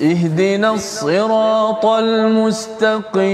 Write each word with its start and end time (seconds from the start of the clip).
اهدنا 0.00 0.74
الصراط 0.74 1.86
المستقيم. 1.86 3.24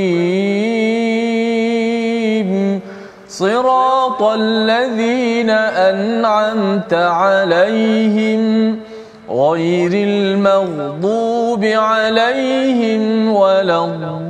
صراط 3.28 4.22
الذين 4.22 5.50
أنعمت 5.90 6.94
عليهم 6.94 8.42
غير 9.30 9.92
المغضوب 9.92 11.64
عليهم 11.64 13.32
ولا 13.32 13.84
الضالين. 13.84 14.22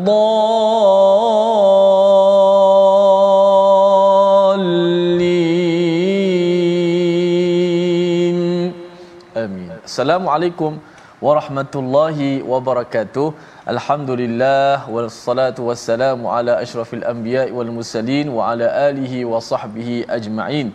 آمين. 9.36 9.70
السلام 9.84 10.28
عليكم 10.28 10.78
warahmatullahi 11.22 12.42
wabarakatuh. 12.52 13.26
Alhamdulillah 13.72 14.90
wassalatu 14.94 15.70
wassalamu 15.70 16.26
ala 16.36 16.58
asyrafil 16.62 17.04
anbiya 17.12 17.46
wal 17.56 17.70
mursalin 17.76 18.26
wa 18.36 18.50
ala 18.50 18.66
alihi 18.88 19.22
wa 19.32 19.38
sahbihi 19.50 20.02
ajma'in. 20.16 20.74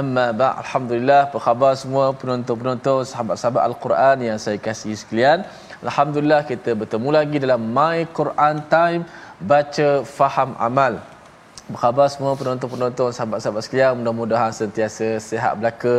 Amma 0.00 0.26
ba 0.40 0.48
alhamdulillah 0.62 1.20
apa 1.28 1.38
khabar 1.46 1.72
semua 1.82 2.06
penonton-penonton 2.20 3.04
sahabat-sahabat 3.10 3.62
al-Quran 3.68 4.16
yang 4.28 4.38
saya 4.44 4.58
kasihi 4.66 4.96
sekalian. 5.02 5.44
Alhamdulillah 5.84 6.40
kita 6.48 6.72
bertemu 6.80 7.08
lagi 7.18 7.36
dalam 7.44 7.60
My 7.76 8.08
Quran 8.18 8.64
Time 8.72 9.02
baca 9.52 9.88
faham 10.18 10.56
amal. 10.68 10.96
Apa 11.68 11.78
khabar 11.84 12.06
semua 12.14 12.32
penonton-penonton 12.40 13.12
sahabat-sahabat 13.16 13.62
sekalian 13.68 14.00
mudah-mudahan 14.00 14.52
sentiasa 14.60 15.20
sihat 15.28 15.60
belaka 15.60 15.94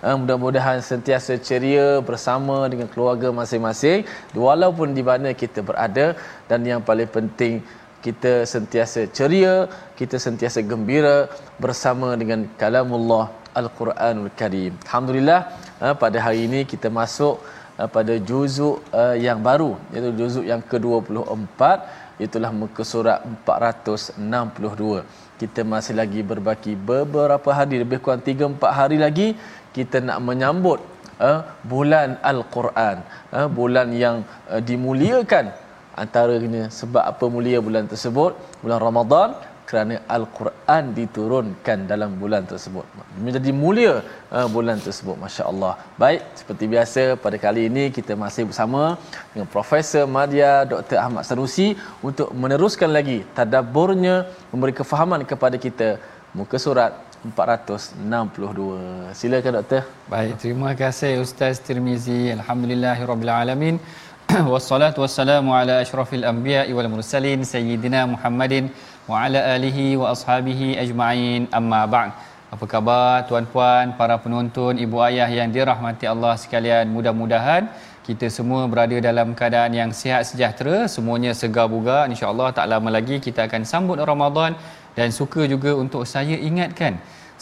Uh, 0.00 0.16
mudah-mudahan 0.16 0.80
sentiasa 0.80 1.36
ceria 1.36 2.00
bersama 2.00 2.64
dengan 2.72 2.88
keluarga 2.88 3.28
masing-masing 3.38 4.08
walaupun 4.32 4.96
di 4.96 5.04
mana 5.04 5.36
kita 5.36 5.60
berada 5.60 6.16
dan 6.48 6.64
yang 6.64 6.80
paling 6.80 7.04
penting 7.04 7.60
kita 8.00 8.48
sentiasa 8.48 9.04
ceria, 9.12 9.68
kita 10.00 10.16
sentiasa 10.16 10.64
gembira 10.64 11.28
bersama 11.60 12.16
dengan 12.16 12.48
kalamullah 12.56 13.28
Al-Quranul 13.52 14.32
Karim. 14.40 14.72
Alhamdulillah 14.88 15.52
uh, 15.84 15.92
pada 15.92 16.16
hari 16.16 16.48
ini 16.48 16.64
kita 16.64 16.88
masuk 16.88 17.36
uh, 17.76 17.84
pada 17.84 18.16
juzuk 18.16 18.80
yang 19.20 19.44
baru 19.44 19.76
iaitu 19.92 20.16
juzuk 20.16 20.44
yang 20.48 20.64
ke-24 20.64 21.60
itulah 22.24 22.52
muka 22.52 22.88
surat 22.88 23.20
462. 23.44 24.16
Kita 25.40 25.60
masih 25.64 25.96
lagi 25.96 26.20
berbaki 26.20 26.72
beberapa 26.76 27.48
hari 27.52 27.80
lebih 27.84 28.00
kurang 28.04 28.20
3 28.20 28.60
4 28.60 28.80
hari 28.80 28.96
lagi 29.00 29.28
kita 29.76 29.96
nak 30.08 30.18
menyambut 30.28 30.80
uh, 31.28 31.40
bulan 31.72 32.18
al-Quran 32.32 32.96
uh, 33.36 33.48
bulan 33.58 33.88
yang 34.04 34.16
uh, 34.52 34.62
dimuliakan. 34.70 35.46
Antaranya 36.02 36.64
sebab 36.80 37.02
apa 37.12 37.24
mulia 37.34 37.58
bulan 37.66 37.84
tersebut? 37.92 38.32
Bulan 38.62 38.80
Ramadan 38.86 39.28
kerana 39.70 39.96
al-Quran 40.14 40.84
diturunkan 40.98 41.78
dalam 41.90 42.10
bulan 42.22 42.42
tersebut. 42.52 42.84
Menjadi 43.24 43.50
mulia 43.62 43.92
uh, 44.36 44.48
bulan 44.54 44.78
tersebut 44.86 45.16
masya-Allah. 45.24 45.72
Baik 46.02 46.22
seperti 46.40 46.64
biasa 46.74 47.02
pada 47.24 47.36
kali 47.44 47.62
ini 47.70 47.84
kita 47.98 48.14
masih 48.24 48.44
bersama 48.50 48.82
dengan 49.30 49.46
Profesor 49.54 50.04
Madya 50.16 50.52
Dr 50.72 50.98
Ahmad 51.04 51.22
Sanusi 51.28 51.68
untuk 52.08 52.30
meneruskan 52.42 52.90
lagi 52.98 53.18
tadabburnya 53.38 54.16
memberi 54.50 54.74
kefahaman 54.80 55.22
kepada 55.32 55.58
kita 55.66 55.88
muka 56.38 56.58
surat 56.66 57.09
462. 57.24 59.12
Silakan 59.12 59.52
doktor. 59.60 59.82
Baik, 60.12 60.40
terima 60.42 60.70
kasih 60.72 61.20
Ustaz 61.24 61.60
Tirmizi. 61.66 62.32
Alhamdulillahirabbil 62.32 63.32
alamin. 63.40 63.76
Wassalatu 64.54 65.04
wassalamu 65.04 65.52
ala 65.52 65.84
asyrafil 65.84 66.24
anbiya'i 66.32 66.72
wal 66.78 66.88
mursalin 66.94 67.44
sayyidina 67.52 68.00
Muhammadin 68.14 68.72
wa 69.10 69.20
ala 69.24 69.40
alihi 69.54 70.00
wa 70.00 70.16
ashabihi 70.16 70.80
ajma'in. 70.84 71.44
Amma 71.52 71.84
ba'd. 71.94 72.10
Apa 72.54 72.64
khabar 72.72 73.28
tuan-puan, 73.28 73.94
para 74.00 74.16
penonton, 74.18 74.74
ibu 74.84 74.96
ayah 75.08 75.28
yang 75.38 75.52
dirahmati 75.54 76.08
Allah 76.12 76.34
sekalian? 76.34 76.88
Mudah-mudahan 76.96 77.68
kita 78.08 78.26
semua 78.36 78.66
berada 78.72 78.96
dalam 78.98 79.36
keadaan 79.38 79.70
yang 79.80 79.90
sihat 79.94 80.26
sejahtera, 80.26 80.88
semuanya 80.94 81.30
segar 81.40 81.68
bugar. 81.74 82.10
Insya-Allah 82.10 82.48
tak 82.56 82.66
lama 82.72 82.90
lagi 82.96 83.16
kita 83.26 83.46
akan 83.46 83.62
sambut 83.72 84.00
Ramadan 84.10 84.58
dan 84.98 85.08
suka 85.18 85.42
juga 85.52 85.70
untuk 85.82 86.02
saya 86.12 86.36
ingatkan 86.48 86.94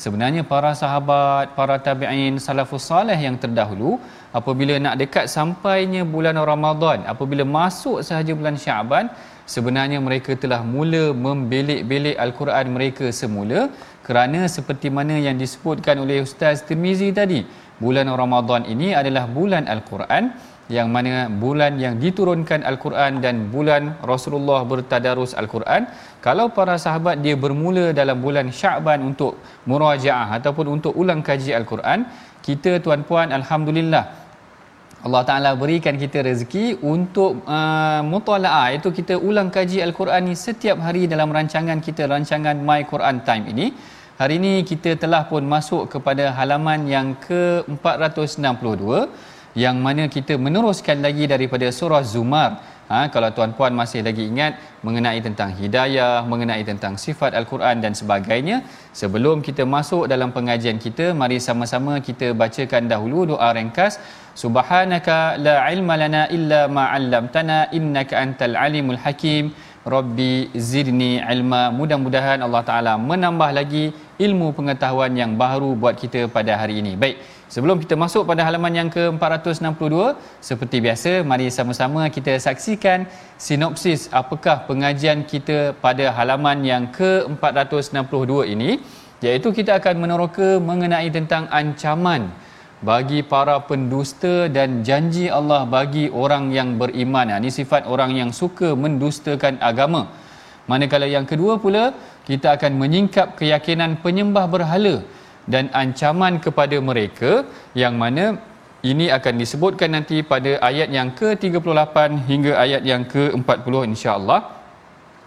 sebenarnya 0.03 0.43
para 0.53 0.71
sahabat 0.81 1.59
para 1.59 1.77
tabi'in 1.87 2.35
salafus 2.47 2.87
salih 2.91 3.19
yang 3.27 3.37
terdahulu 3.43 3.91
apabila 4.39 4.75
nak 4.85 4.95
dekat 5.03 5.27
sampainya 5.37 6.03
bulan 6.15 6.39
Ramadan 6.51 7.03
apabila 7.13 7.45
masuk 7.59 7.99
sahaja 8.09 8.33
bulan 8.41 8.57
Syaban 8.65 9.07
sebenarnya 9.55 9.99
mereka 10.07 10.33
telah 10.43 10.61
mula 10.75 11.05
membelik-belik 11.27 12.17
al-Quran 12.25 12.67
mereka 12.77 13.07
semula 13.21 13.61
kerana 14.07 14.41
seperti 14.57 14.89
mana 14.99 15.17
yang 15.27 15.37
disebutkan 15.43 15.99
oleh 16.05 16.19
ustaz 16.27 16.63
Tirmizi 16.69 17.11
tadi 17.21 17.41
bulan 17.83 18.09
Ramadan 18.23 18.63
ini 18.75 18.95
adalah 19.01 19.25
bulan 19.39 19.67
al-Quran 19.75 20.25
yang 20.77 20.89
mana 20.95 21.33
bulan 21.43 21.81
yang 21.85 21.95
diturunkan 22.03 22.61
al-Quran 22.71 23.25
dan 23.25 23.49
bulan 23.55 23.97
Rasulullah 24.13 24.61
bertadarus 24.73 25.33
al-Quran 25.41 25.89
kalau 26.27 26.47
para 26.59 26.77
sahabat 26.85 27.25
dia 27.25 27.37
bermula 27.45 27.87
dalam 28.01 28.21
bulan 28.27 28.49
Syaban 28.61 29.01
untuk 29.11 29.41
murajaah 29.71 30.29
ataupun 30.39 30.67
untuk 30.77 30.93
ulang 31.03 31.25
kaji 31.29 31.57
al-Quran 31.61 32.05
kita 32.47 32.73
tuan-puan 32.85 33.33
alhamdulillah 33.39 34.05
Allah 35.07 35.23
Taala 35.29 35.51
berikan 35.55 35.95
kita 35.95 36.27
rezeki 36.27 36.83
untuk 36.93 37.33
uh, 37.57 38.03
mutalaah 38.13 38.75
iaitu 38.75 38.91
kita 38.99 39.15
ulang 39.29 39.47
kaji 39.57 39.79
al-Quran 39.87 40.27
ni 40.29 40.35
setiap 40.35 40.83
hari 40.87 41.07
dalam 41.13 41.31
rancangan 41.37 41.79
kita 41.79 42.11
rancangan 42.11 42.59
My 42.69 42.83
Quran 42.83 43.23
Time 43.29 43.47
ini. 43.55 43.67
Hari 44.19 44.35
ini 44.43 44.67
kita 44.67 44.99
telah 44.99 45.23
pun 45.31 45.47
masuk 45.47 45.87
kepada 45.95 46.35
halaman 46.35 46.91
yang 46.91 47.15
ke-462 47.23 48.83
yang 49.65 49.77
mana 49.87 50.05
kita 50.17 50.35
meneruskan 50.47 50.99
lagi 51.07 51.25
daripada 51.35 51.67
surah 51.79 52.03
Zumar. 52.13 52.51
Ha, 52.89 52.99
kalau 53.15 53.29
tuan-puan 53.37 53.73
masih 53.81 54.01
lagi 54.07 54.25
ingat 54.31 54.53
mengenai 54.87 55.21
tentang 55.27 55.51
hidayah, 55.61 56.25
mengenai 56.31 56.63
tentang 56.69 56.95
sifat 57.03 57.37
Al-Quran 57.41 57.85
dan 57.85 57.93
sebagainya. 58.01 58.57
Sebelum 59.01 59.45
kita 59.49 59.63
masuk 59.75 60.09
dalam 60.13 60.31
pengajian 60.37 60.79
kita, 60.85 61.07
mari 61.21 61.37
sama-sama 61.49 62.01
kita 62.09 62.33
bacakan 62.43 62.89
dahulu 62.93 63.21
doa 63.33 63.49
ringkas. 63.59 64.01
Subhanaka 64.43 65.37
la 65.47 65.57
ilma 65.75 65.95
lana 66.03 66.23
illa 66.37 66.61
ma'allamtana 66.79 67.59
innaka 67.79 68.17
antal 68.25 68.57
alimul 68.67 69.01
hakim. 69.05 69.53
Rabbi 69.95 70.33
zidni 70.71 71.13
ilma. 71.35 71.63
Mudah-mudahan 71.79 72.41
Allah 72.47 72.63
Ta'ala 72.71 72.93
menambah 73.11 73.51
lagi 73.59 73.85
ilmu 74.25 74.49
pengetahuan 74.57 75.13
yang 75.21 75.33
baru 75.43 75.71
buat 75.83 75.97
kita 76.03 76.23
pada 76.37 76.55
hari 76.61 76.81
ini. 76.83 76.95
Baik. 77.03 77.17
Sebelum 77.49 77.81
kita 77.81 77.97
masuk 77.97 78.29
pada 78.29 78.45
halaman 78.45 78.73
yang 78.77 78.89
ke-462, 78.93 80.21
seperti 80.49 80.85
biasa, 80.85 81.25
mari 81.25 81.49
sama-sama 81.49 82.05
kita 82.13 82.37
saksikan 82.37 83.09
sinopsis 83.41 84.13
apakah 84.13 84.69
pengajian 84.69 85.25
kita 85.25 85.73
pada 85.81 86.13
halaman 86.13 86.61
yang 86.61 86.93
ke-462 86.93 88.53
ini, 88.53 88.85
iaitu 89.25 89.49
kita 89.57 89.81
akan 89.81 89.97
meneroka 89.97 90.61
mengenai 90.61 91.09
tentang 91.09 91.49
ancaman 91.49 92.29
bagi 92.85 93.25
para 93.25 93.57
pendusta 93.65 94.53
dan 94.53 94.85
janji 94.85 95.27
Allah 95.33 95.65
bagi 95.65 96.13
orang 96.13 96.53
yang 96.53 96.77
beriman. 96.77 97.33
Ini 97.41 97.49
sifat 97.49 97.89
orang 97.89 98.13
yang 98.13 98.31
suka 98.31 98.77
mendustakan 98.77 99.57
agama. 99.71 100.05
manakala 100.69 101.09
yang 101.09 101.25
kedua 101.25 101.57
pula 101.57 101.97
kita 102.29 102.53
akan 102.61 102.77
menyingkap 102.77 103.41
keyakinan 103.41 104.05
penyembah 104.05 104.45
berhala 104.53 105.01
dan 105.53 105.73
ancaman 105.83 106.37
kepada 106.45 106.77
mereka 106.91 107.33
yang 107.83 107.97
mana 108.03 108.37
ini 108.91 109.07
akan 109.11 109.35
disebutkan 109.43 109.91
nanti 109.97 110.23
pada 110.33 110.63
ayat 110.69 110.89
yang 110.99 111.11
ke-38 111.19 111.97
hingga 112.31 112.53
ayat 112.65 112.83
yang 112.91 113.03
ke-40 113.13 113.75
insya-Allah. 113.91 114.41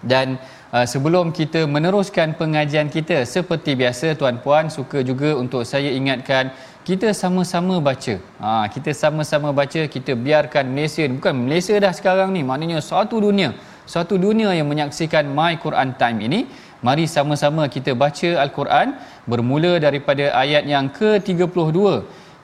Dan 0.02 0.40
uh, 0.74 0.86
sebelum 0.88 1.30
kita 1.40 1.68
meneruskan 1.76 2.34
pengajian 2.40 2.88
kita 2.96 3.18
seperti 3.28 3.76
biasa 3.82 4.16
tuan-puan 4.18 4.72
suka 4.78 5.04
juga 5.10 5.36
untuk 5.42 5.62
saya 5.68 5.92
ingatkan 6.00 6.56
kita 6.82 7.14
sama-sama 7.14 7.78
baca. 7.78 8.16
Ha, 8.42 8.66
kita 8.74 8.90
sama-sama 8.98 9.54
baca, 9.54 9.86
kita 9.86 10.18
biarkan 10.18 10.66
Malaysia, 10.66 11.06
bukan 11.06 11.34
Malaysia 11.46 11.78
dah 11.78 11.94
sekarang 11.94 12.34
ni, 12.34 12.42
maknanya 12.42 12.82
satu 12.82 13.22
dunia. 13.22 13.54
Satu 13.86 14.18
dunia 14.18 14.50
yang 14.58 14.66
menyaksikan 14.66 15.30
My 15.30 15.62
Quran 15.62 15.94
Time 16.02 16.20
ini. 16.26 16.40
Mari 16.88 17.06
sama-sama 17.06 17.64
kita 17.76 17.92
baca 18.04 18.30
Al-Quran 18.44 18.98
bermula 19.32 19.78
daripada 19.86 20.34
ayat 20.44 20.64
yang 20.74 20.90
ke-32 20.98 21.78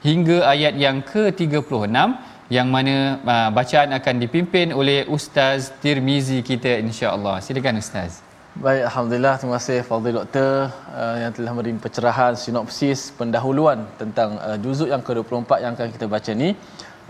hingga 0.06 0.36
ayat 0.54 0.74
yang 0.84 1.02
ke-36 1.02 1.90
yang 2.56 2.68
mana 2.74 2.94
uh, 3.32 3.50
bacaan 3.58 3.90
akan 3.98 4.14
dipimpin 4.24 4.70
oleh 4.80 5.04
Ustaz 5.16 5.74
Tirmizi 5.82 6.38
kita 6.50 6.70
insya-Allah. 6.86 7.42
Silakan 7.44 7.82
Ustaz. 7.82 8.22
Baik, 8.56 8.82
Alhamdulillah. 8.88 9.34
Terima 9.38 9.54
kasih 9.58 9.82
Fadil 9.88 10.16
Doktor 10.18 10.70
uh, 10.94 11.16
yang 11.22 11.32
telah 11.36 11.50
memberi 11.52 11.74
pencerahan 11.84 12.32
sinopsis 12.42 13.10
pendahuluan 13.18 13.90
tentang 14.00 14.38
uh, 14.46 14.56
juzuk 14.62 14.88
yang 14.94 15.02
ke-24 15.02 15.50
yang 15.64 15.72
akan 15.76 15.90
kita 15.94 16.06
baca 16.14 16.32
ni. 16.42 16.50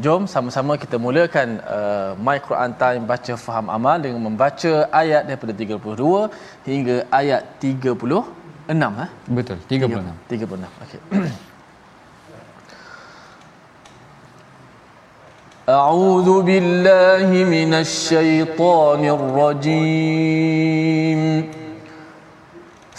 Jom 0.01 0.25
sama-sama 0.25 0.74
kita 0.83 0.97
mulakan 0.97 1.62
uh, 1.69 2.18
My 2.18 2.41
Quran 2.41 2.74
Time 2.81 3.06
Baca 3.06 3.33
Faham 3.38 3.69
Amal 3.69 4.01
dengan 4.01 4.25
membaca 4.25 4.89
ayat 4.89 5.30
daripada 5.30 5.53
32 5.53 6.33
hingga 6.65 7.06
ayat 7.13 7.45
36. 7.62 7.94
Ha? 9.00 9.06
Betul, 9.30 9.57
36. 9.69 10.33
36, 10.33 10.65
okey. 10.83 11.00
أعوذ 15.63 16.44
بالله 16.44 17.30
من 17.47 17.71
الشيطان 17.74 19.01
الرجيم 19.15 21.21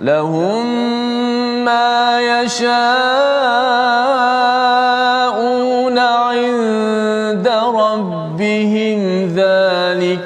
لهم 0.00 0.66
ما 1.64 2.20
يشاءون 2.20 3.69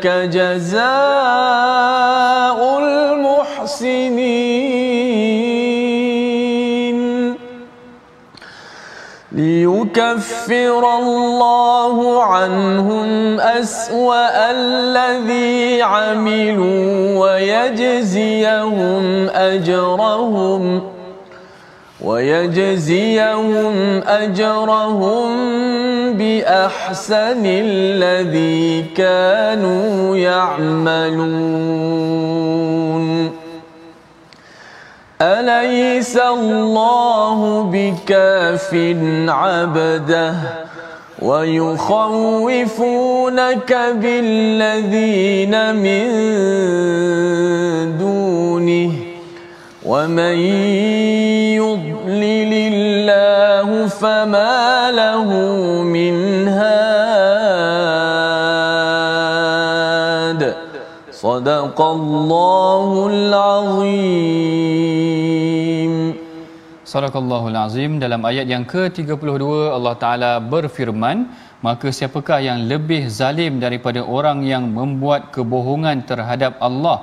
ذلك 0.04 0.28
جزاء 0.28 0.84
المحسنين. 2.78 4.24
ليكفر 9.32 10.82
الله 10.98 12.22
عنهم 12.22 13.40
أسوأ 13.40 14.50
الذي 14.50 15.82
عملوا 15.82 17.18
ويجزيهم 17.18 19.04
أجرهم 19.28 20.82
ويجزيهم 22.04 23.74
أجرهم 24.06 25.63
بأحسن 26.18 27.42
الذي 27.46 28.82
كانوا 28.96 30.16
يعملون. 30.16 31.44
أليس 35.22 36.16
الله 36.16 37.62
بكاف 37.72 38.74
عبده 39.28 40.34
ويخوفونك 41.22 42.40
بالذين 44.00 45.54
من 45.74 46.04
دونه؟ 47.98 49.13
ومن 49.85 50.35
يضلل 51.55 52.51
الله 52.73 53.87
فما 53.87 54.91
له 54.91 55.27
من 55.95 56.15
هاد 56.47 57.21
صدق 61.11 61.79
الله 61.81 63.07
العظيم 63.07 64.59
Sadaqallahul 66.89 67.53
Azim 67.53 68.01
dalam 68.01 68.25
ayat 68.25 68.49
yang 68.49 68.65
ke-32 68.65 69.45
Allah 69.77 69.93
Taala 70.03 70.31
berfirman 70.41 71.17
maka 71.61 71.93
siapakah 71.97 72.41
yang 72.41 72.65
lebih 72.71 73.05
zalim 73.13 73.61
daripada 73.61 74.01
orang 74.17 74.41
yang 74.41 74.65
membuat 74.77 75.29
kebohongan 75.35 76.01
terhadap 76.09 76.57
Allah 76.57 76.97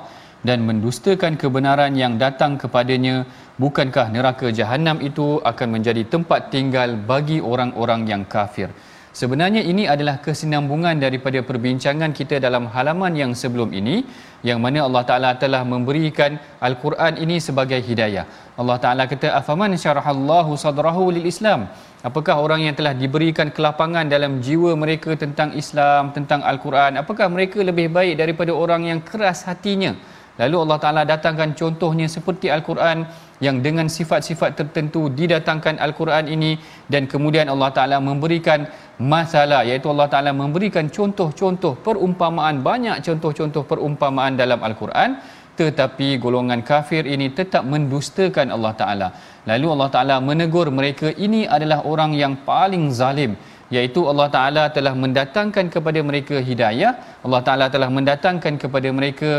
Dan 0.47 0.65
mendustakan 0.67 1.37
kebenaran 1.41 1.93
yang 1.93 2.17
datang 2.17 2.57
kepadanya 2.61 3.25
bukankah 3.61 4.07
neraka 4.15 4.49
jahanam 4.49 4.97
itu 5.09 5.37
akan 5.51 5.67
menjadi 5.77 6.03
tempat 6.13 6.49
tinggal 6.53 6.97
bagi 6.97 7.37
orang-orang 7.41 8.09
yang 8.09 8.23
kafir 8.25 8.69
Sebenarnya 9.11 9.59
ini 9.59 9.83
adalah 9.93 10.23
kesinambungan 10.23 10.95
daripada 10.95 11.43
perbincangan 11.43 12.15
kita 12.15 12.39
dalam 12.39 12.71
halaman 12.71 13.11
yang 13.11 13.31
sebelum 13.35 13.75
ini 13.75 14.07
yang 14.39 14.63
mana 14.63 14.87
Allah 14.87 15.03
Taala 15.03 15.31
telah 15.35 15.67
memberikan 15.67 16.39
al-Quran 16.63 17.19
ini 17.19 17.43
sebagai 17.43 17.83
hidayah. 17.83 18.23
Allah 18.55 18.77
Taala 18.79 19.03
kata 19.11 19.35
afaman 19.35 19.75
syarahallahu 19.75 20.55
sadrahu 20.55 21.11
lil 21.11 21.27
Islam. 21.27 21.67
Apakah 22.07 22.39
orang 22.39 22.63
yang 22.63 22.75
telah 22.79 22.95
diberikan 22.95 23.51
kelapangan 23.51 24.07
dalam 24.07 24.39
jiwa 24.39 24.79
mereka 24.79 25.11
tentang 25.19 25.59
Islam, 25.59 26.15
tentang 26.15 26.39
al-Quran, 26.47 27.03
apakah 27.03 27.27
mereka 27.27 27.59
lebih 27.59 27.91
baik 27.91 28.15
daripada 28.15 28.55
orang 28.55 28.87
yang 28.95 29.03
keras 29.03 29.43
hatinya? 29.43 29.91
Lalu 30.39 30.55
Allah 30.63 30.77
Taala 30.83 31.01
datangkan 31.03 31.51
contohnya 31.59 32.07
seperti 32.07 32.47
al-Quran 32.47 33.03
yang 33.43 33.59
dengan 33.65 33.91
sifat-sifat 33.91 34.55
tertentu 34.59 35.11
didatangkan 35.11 35.75
al-Quran 35.85 36.31
ini. 36.31 36.51
Dan 36.87 37.09
kemudian 37.11 37.51
Allah 37.51 37.69
Taala 37.75 37.97
memberikan 37.99 38.63
masalah 38.95 39.67
iaitu 39.67 39.91
Allah 39.91 40.07
Taala 40.07 40.31
memberikan 40.31 40.87
contoh-contoh 40.87 41.83
perumpamaan 41.83 42.63
banyak 42.63 43.03
contoh-contoh 43.03 43.63
perumpamaan 43.67 44.39
dalam 44.39 44.63
al-Quran. 44.63 45.19
Tetapi 45.51 46.15
golongan 46.23 46.63
kafir 46.63 47.03
ini 47.03 47.27
tetap 47.35 47.67
mendustakan 47.67 48.55
Allah 48.55 48.73
Taala. 48.81 49.07
Lalu 49.49 49.67
Allah 49.73 49.89
Taala 49.91 50.15
menegur 50.23 50.71
mereka 50.71 51.11
ini 51.11 51.43
adalah 51.43 51.83
orang 51.83 52.15
yang 52.15 52.33
paling 52.47 52.87
zalim 52.93 53.35
iaitu 53.75 54.01
Allah 54.11 54.27
Taala 54.35 54.63
telah 54.77 54.93
mendatangkan 55.03 55.65
kepada 55.75 55.99
mereka 56.09 56.35
hidayah, 56.49 56.91
Allah 57.25 57.41
Taala 57.47 57.65
telah 57.75 57.89
mendatangkan 57.97 58.53
kepada 58.63 58.89
mereka 58.99 59.31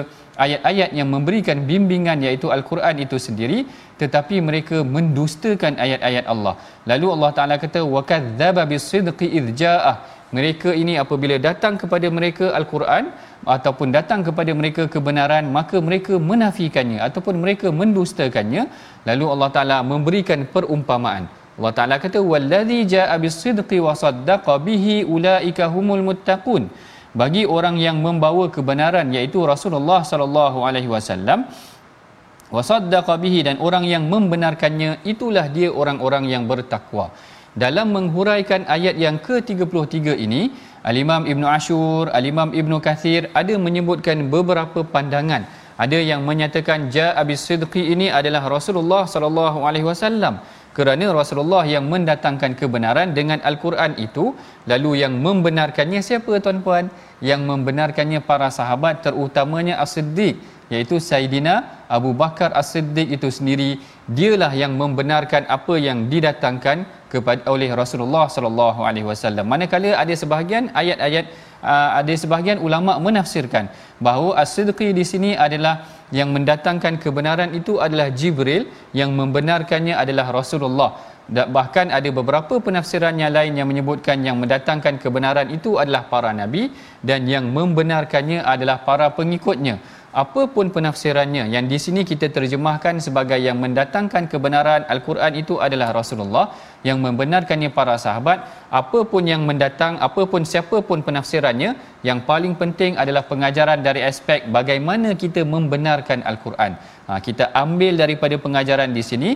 ayat-ayat 0.44 0.90
yang 0.98 1.08
memberikan 1.14 1.58
bimbingan 1.70 2.24
iaitu 2.26 2.48
al-Quran 2.56 2.96
itu 3.04 3.16
sendiri 3.26 3.58
tetapi 4.02 4.36
mereka 4.48 4.76
mendustakan 4.94 5.76
ayat-ayat 5.84 6.24
Allah. 6.32 6.54
Lalu 6.90 7.06
Allah 7.14 7.30
Taala 7.36 7.56
kata 7.64 7.82
wa 7.94 8.02
kadzdzaba 8.10 8.64
bisidqi 8.72 9.28
idza'ah. 9.40 9.96
Mereka 10.36 10.72
ini 10.82 10.96
apabila 11.02 11.36
datang 11.36 11.74
kepada 11.76 12.08
mereka 12.08 12.56
al-Quran 12.58 13.12
ataupun 13.54 13.88
datang 13.96 14.20
kepada 14.28 14.52
mereka 14.60 14.82
kebenaran 14.94 15.44
maka 15.56 15.76
mereka 15.88 16.16
menafikannya 16.30 17.04
ataupun 17.08 17.36
mereka 17.44 17.68
mendustakannya 17.80 18.64
lalu 19.08 19.24
Allah 19.32 19.50
Taala 19.56 19.78
memberikan 19.92 20.48
perumpamaan. 20.54 21.41
Allah 21.58 21.72
Taala 21.76 21.96
kata 22.00 22.20
jaa 22.92 23.14
bisidqi 23.20 23.78
wa 23.86 23.92
saddaqa 23.92 24.56
bihi 24.56 25.04
ulaika 25.04 25.68
humul 25.68 26.00
muttaqun. 26.00 26.72
Bagi 27.12 27.44
orang 27.44 27.76
yang 27.76 28.00
membawa 28.00 28.48
kebenaran 28.48 29.12
iaitu 29.12 29.44
Rasulullah 29.44 30.00
sallallahu 30.00 30.64
alaihi 30.64 30.88
wasallam 30.88 31.44
wasaddaqa 32.56 33.20
bihi 33.20 33.44
dan 33.48 33.56
orang 33.60 33.84
yang 33.84 34.08
membenarkannya 34.08 35.04
itulah 35.12 35.44
dia 35.56 35.68
orang-orang 35.68 36.24
yang 36.32 36.48
bertakwa. 36.48 37.12
Dalam 37.52 37.92
menghuraikan 37.92 38.64
ayat 38.64 38.96
yang 38.96 39.20
ke-33 39.20 40.16
ini 40.24 40.56
Al-Imam 40.88 41.28
Ibn 41.28 41.44
Ashur, 41.52 42.08
Al-Imam 42.08 42.56
Ibn 42.60 42.72
Kathir 42.80 43.28
ada 43.36 43.54
menyebutkan 43.60 44.24
beberapa 44.32 44.80
pandangan. 44.80 45.44
Ada 45.76 45.98
yang 46.00 46.24
menyatakan 46.24 46.88
ja'a 46.88 47.20
bisidqi 47.28 47.92
ini 47.92 48.08
adalah 48.08 48.40
Rasulullah 48.48 49.04
sallallahu 49.04 49.68
alaihi 49.68 49.84
wasallam 49.84 50.40
kerana 50.72 51.12
Rasulullah 51.12 51.68
yang 51.68 51.84
mendatangkan 51.92 52.56
kebenaran 52.56 53.12
dengan 53.12 53.44
al-Quran 53.44 53.92
itu 54.00 54.32
lalu 54.64 55.04
yang 55.04 55.20
membenarkannya 55.20 56.00
siapa 56.00 56.40
tuan-puan? 56.40 56.88
Yang 57.20 57.44
membenarkannya 57.44 58.24
para 58.24 58.48
sahabat 58.48 59.04
terutamanya 59.04 59.76
As-Siddiq 59.84 60.40
iaitu 60.72 60.96
Saidina 60.96 61.84
Abu 61.92 62.16
Bakar 62.16 62.56
As-Siddiq 62.56 63.12
itu 63.12 63.28
sendiri. 63.28 63.70
Dialah 64.08 64.50
yang 64.56 64.72
membenarkan 64.80 65.44
apa 65.46 65.76
yang 65.76 66.08
didatangkan 66.08 66.88
kepada 67.12 67.44
oleh 67.52 67.68
Rasulullah 67.76 68.26
sallallahu 68.32 68.80
alaihi 68.88 69.04
wasallam. 69.04 69.44
Manakala 69.44 69.92
ada 70.02 70.14
sebahagian 70.16 70.72
ayat-ayat 70.72 71.28
uh, 71.62 71.98
ada 72.02 72.12
sebahagian 72.12 72.58
ulama 72.58 72.98
menafsirkan 72.98 73.70
bahawa 74.02 74.42
as-sidqi 74.42 74.90
di 74.92 75.04
sini 75.06 75.30
adalah 75.38 75.86
yang 76.12 76.28
mendatangkan 76.34 77.00
kebenaran 77.00 77.56
itu 77.56 77.80
adalah 77.80 78.12
Jibril 78.12 78.68
yang 78.92 79.16
membenarkannya 79.16 79.96
adalah 79.96 80.28
Rasulullah. 80.28 80.90
Bahkan 81.32 81.94
ada 81.94 82.10
beberapa 82.12 82.60
penafsiran 82.60 83.14
yang 83.16 83.32
lain 83.32 83.56
yang 83.56 83.64
menyebutkan 83.70 84.20
yang 84.20 84.36
mendatangkan 84.36 85.00
kebenaran 85.00 85.48
itu 85.48 85.80
adalah 85.80 86.04
para 86.04 86.34
nabi 86.34 86.68
dan 87.00 87.24
yang 87.24 87.48
membenarkannya 87.48 88.42
adalah 88.44 88.82
para 88.84 89.08
pengikutnya 89.14 89.80
apapun 90.12 90.68
penafsirannya 90.68 91.44
yang 91.54 91.64
di 91.72 91.78
sini 91.84 92.04
kita 92.10 92.28
terjemahkan 92.36 93.00
sebagai 93.00 93.40
yang 93.40 93.56
mendatangkan 93.64 94.28
kebenaran 94.32 94.84
al-Quran 94.92 95.32
itu 95.42 95.56
adalah 95.66 95.88
Rasulullah 95.96 96.52
yang 96.88 97.00
membenarkannya 97.00 97.72
para 97.72 97.96
sahabat. 98.04 98.44
Apapun 98.80 99.24
yang 99.32 99.42
mendatang 99.48 99.96
apapun 100.06 100.44
siapapun 100.52 101.00
penafsirannya 101.06 101.70
yang 102.08 102.20
paling 102.28 102.54
penting 102.62 103.00
adalah 103.02 103.24
pengajaran 103.30 103.80
dari 103.88 104.04
aspek 104.04 104.48
bagaimana 104.56 105.16
kita 105.22 105.42
membenarkan 105.54 106.20
al-Quran. 106.30 106.72
Ha, 107.08 107.18
kita 107.26 107.50
ambil 107.64 107.96
daripada 108.02 108.36
pengajaran 108.44 108.92
di 108.92 109.02
sini 109.10 109.30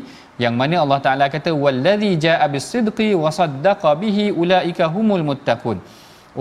yang 0.45 0.55
mana 0.61 0.85
Allah 0.85 1.01
Taala 1.07 1.27
kata 1.33 1.51
wallazi 1.65 2.13
jaa 2.25 2.47
bis-sidqi 2.55 3.11
wa 3.25 3.33
saddaqa 3.33 3.97
bihi 4.03 4.27
ulaika 4.43 4.93
humul 4.93 5.25
muttaqun. 5.31 5.81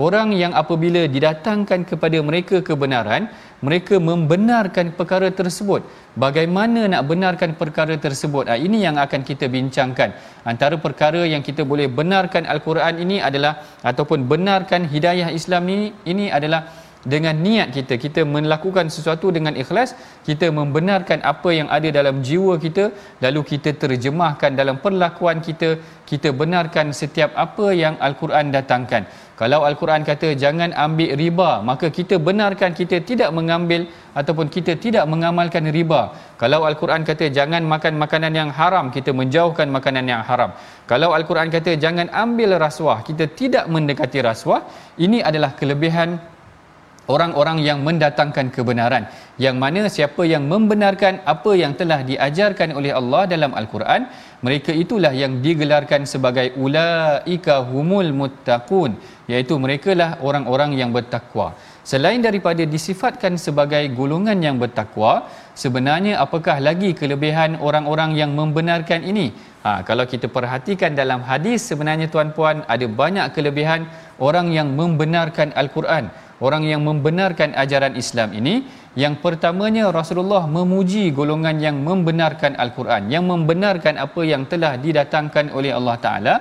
Orang 0.04 0.36
yang 0.36 0.52
apabila 0.52 1.02
didatangkan 1.08 1.88
kepada 1.90 2.18
mereka 2.28 2.60
kebenaran 2.60 3.32
mereka 3.64 3.96
membenarkan 3.96 4.92
perkara 4.98 5.28
tersebut. 5.32 5.80
Bagaimana 6.16 6.88
nak 6.92 7.02
benarkan 7.08 7.56
perkara 7.60 7.96
tersebut? 7.96 8.44
Ah 8.52 8.58
ini 8.60 8.84
yang 8.84 8.96
akan 9.00 9.20
kita 9.24 9.48
bincangkan. 9.48 10.12
Antara 10.44 10.76
perkara 10.76 11.24
yang 11.24 11.40
kita 11.40 11.64
boleh 11.64 11.88
benarkan 11.88 12.44
al-Quran 12.44 13.00
ini 13.04 13.16
adalah 13.20 13.64
ataupun 13.80 14.28
benarkan 14.28 14.84
hidayah 14.92 15.32
Islam 15.32 15.64
ini 15.72 15.88
ini 16.04 16.28
adalah 16.28 16.68
dengan 17.06 17.38
niat 17.38 17.70
kita. 17.76 17.94
Kita 17.96 18.20
melakukan 18.26 18.90
sesuatu 18.90 19.30
dengan 19.30 19.54
ikhlas 19.54 19.94
kita 20.28 20.50
membenarkan 20.50 21.22
apa 21.32 21.50
yang 21.54 21.68
ada 21.76 21.88
dalam 21.98 22.18
jiwa 22.28 22.58
kita 22.58 22.90
lalu 23.24 23.40
kita 23.52 23.72
terjemahkan 23.82 24.58
dalam 24.60 24.82
perlakuan 24.84 25.38
kita 25.48 25.78
kita 26.10 26.34
benarkan 26.40 26.90
setiap 26.90 27.30
apa 27.46 27.66
yang 27.82 27.94
al-Quran 28.06 28.50
datangkan 28.56 29.06
kalau 29.36 29.68
al-Quran 29.68 30.00
kata 30.00 30.32
jangan 30.42 30.72
ambil 30.72 31.12
riba 31.20 31.50
maka 31.60 31.92
kita 31.92 32.16
benarkan 32.16 32.72
kita 32.72 33.04
tidak 33.04 33.28
mengambil 33.36 33.84
ataupun 34.16 34.48
kita 34.48 34.80
tidak 34.80 35.04
mengamalkan 35.12 35.68
riba. 35.68 36.16
Kalau 36.40 36.64
al-Quran 36.64 37.04
kata 37.04 37.28
jangan 37.28 37.60
makan 37.72 38.00
makanan 38.00 38.32
yang 38.32 38.50
haram 38.58 38.88
kita 38.88 39.12
menjauhkan 39.12 39.68
makanan 39.68 40.08
yang 40.08 40.22
haram. 40.24 40.56
Kalau 40.88 41.12
al-Quran 41.12 41.52
kata 41.52 41.76
jangan 41.76 42.08
ambil 42.24 42.56
rasuah 42.56 43.04
kita 43.04 43.28
tidak 43.40 43.68
mendekati 43.68 44.24
rasuah 44.24 44.64
ini 44.96 45.20
adalah 45.20 45.52
kelebihan 45.52 46.16
orang-orang 47.14 47.60
yang 47.60 47.84
mendatangkan 47.86 48.48
kebenaran. 48.56 49.04
Yang 49.36 49.56
mana 49.62 49.80
siapa 49.92 50.22
yang 50.24 50.48
membenarkan 50.48 51.20
apa 51.28 51.52
yang 51.52 51.76
telah 51.80 52.00
diajarkan 52.10 52.72
oleh 52.72 52.96
Allah 53.00 53.28
dalam 53.28 53.52
al-Quran 53.52 54.08
mereka 54.44 54.72
itulah 54.82 55.12
yang 55.16 55.40
digelarkan 55.44 56.04
sebagai 56.04 56.52
ulaika 56.60 57.64
humul 57.70 58.10
muttaqun 58.20 58.92
iaitu 59.32 59.54
merekalah 59.56 60.20
orang-orang 60.20 60.76
yang 60.80 60.90
bertakwa. 60.96 61.56
Selain 61.86 62.18
daripada 62.18 62.62
disifatkan 62.74 63.38
sebagai 63.38 63.80
golongan 63.98 64.38
yang 64.42 64.56
bertakwa 64.58 65.30
sebenarnya 65.54 66.18
apakah 66.24 66.58
lagi 66.58 66.90
kelebihan 67.00 67.56
orang-orang 67.62 68.12
yang 68.20 68.34
membenarkan 68.34 69.06
ini? 69.06 69.30
Ha 69.64 69.86
kalau 69.88 70.04
kita 70.12 70.26
perhatikan 70.36 70.98
dalam 70.98 71.22
hadis 71.30 71.62
sebenarnya 71.70 72.10
tuan-puan 72.12 72.66
ada 72.74 72.86
banyak 73.00 73.26
kelebihan 73.36 73.86
orang 74.18 74.50
yang 74.58 74.68
membenarkan 74.80 75.54
al-Quran. 75.62 76.10
Orang 76.36 76.68
yang 76.68 76.84
membenarkan 76.84 77.56
ajaran 77.56 77.96
Islam 77.96 78.36
ini 78.36 78.68
yang 79.02 79.14
pertamanya 79.24 79.92
Rasulullah 79.92 80.44
memuji 80.56 81.12
golongan 81.18 81.56
yang 81.60 81.76
membenarkan 81.88 82.56
al-Quran 82.64 83.12
yang 83.14 83.28
membenarkan 83.28 84.00
apa 84.00 84.22
yang 84.32 84.48
telah 84.52 84.72
didatangkan 84.84 85.52
oleh 85.52 85.72
Allah 85.78 85.96
taala. 86.06 86.34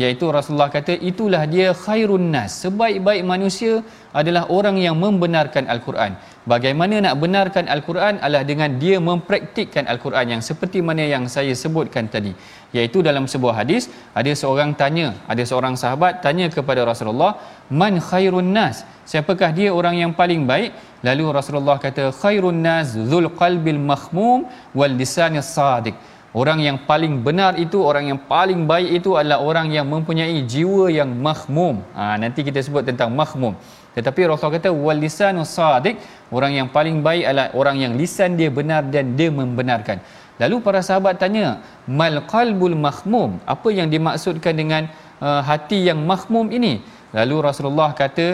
Iaitu 0.00 0.26
Rasulullah 0.36 0.72
kata 0.72 0.96
itulah 1.10 1.44
dia 1.54 1.76
khairun 1.84 2.32
nas. 2.34 2.64
Sebaik-baik 2.64 3.22
manusia 3.32 3.84
adalah 4.20 4.48
orang 4.56 4.76
yang 4.80 4.96
membenarkan 4.96 5.68
al-Quran. 5.68 6.16
Bagaimana 6.52 6.96
nak 7.04 7.14
benarkan 7.22 7.68
al-Quran 7.74 8.16
adalah 8.24 8.44
dengan 8.50 8.70
dia 8.82 8.96
mempraktikkan 9.08 9.84
al-Quran 9.92 10.26
yang 10.32 10.42
seperti 10.48 10.80
mana 10.88 11.04
yang 11.04 11.28
saya 11.34 11.52
sebutkan 11.62 12.08
tadi. 12.14 12.32
Iaitu 12.72 13.04
dalam 13.08 13.28
sebuah 13.32 13.54
hadis 13.60 13.92
ada 14.20 14.32
seorang 14.32 14.72
tanya 14.80 15.12
ada 15.32 15.44
seorang 15.44 15.76
sahabat 15.82 16.24
tanya 16.24 16.48
kepada 16.48 16.88
Rasulullah 16.88 17.36
man 17.68 18.00
khairun 18.00 18.48
nas? 18.48 18.88
Siapakah 19.04 19.52
dia 19.52 19.70
orang 19.76 20.00
yang 20.02 20.12
paling 20.16 20.48
baik 20.48 20.72
lalu 21.08 21.24
Rasulullah 21.38 21.76
kata 21.86 22.14
khairun 22.22 22.58
nas 22.66 22.94
zul 23.10 23.26
qalbil 23.40 23.82
mahmum 23.92 24.48
wal 24.78 24.94
lisanil 25.02 25.44
sadiq. 25.44 25.94
Orang 26.32 26.64
yang 26.64 26.80
paling 26.88 27.20
benar 27.26 27.60
itu 27.60 27.76
orang 27.84 28.04
yang 28.10 28.20
paling 28.32 28.64
baik 28.64 29.04
itu 29.04 29.10
adalah 29.20 29.44
orang 29.44 29.68
yang 29.68 29.84
mempunyai 29.84 30.40
jiwa 30.52 30.88
yang 30.88 31.10
mahmum 31.26 31.84
ha, 31.92 32.16
nanti 32.16 32.40
kita 32.40 32.56
sebut 32.64 32.88
tentang 32.88 33.12
mahmum 33.12 33.52
tetapi 33.96 34.24
Rasulullah 34.24 34.56
kata 34.56 34.70
wal 34.72 34.96
lisanus 34.96 35.52
sadiq. 35.52 36.00
Orang 36.32 36.52
yang 36.56 36.68
paling 36.72 37.04
baik 37.04 37.28
adalah 37.28 37.48
orang 37.52 37.76
yang 37.84 37.92
lisan 38.00 38.40
dia 38.40 38.48
benar 38.48 38.88
dan 38.88 39.12
dia 39.18 39.28
membenarkan. 39.28 40.00
Lalu 40.40 40.64
para 40.64 40.80
sahabat 40.80 41.20
tanya 41.20 41.60
mal 41.84 42.24
qalbul 42.24 42.72
mahmum 42.72 43.36
apa 43.44 43.68
yang 43.68 43.92
dimaksudkan 43.92 44.56
dengan 44.56 44.88
uh, 45.20 45.44
hati 45.44 45.92
yang 45.92 46.00
mahmum 46.08 46.48
ini 46.48 46.80
lalu 47.18 47.36
Rasulullah 47.48 47.90
kata 48.02 48.26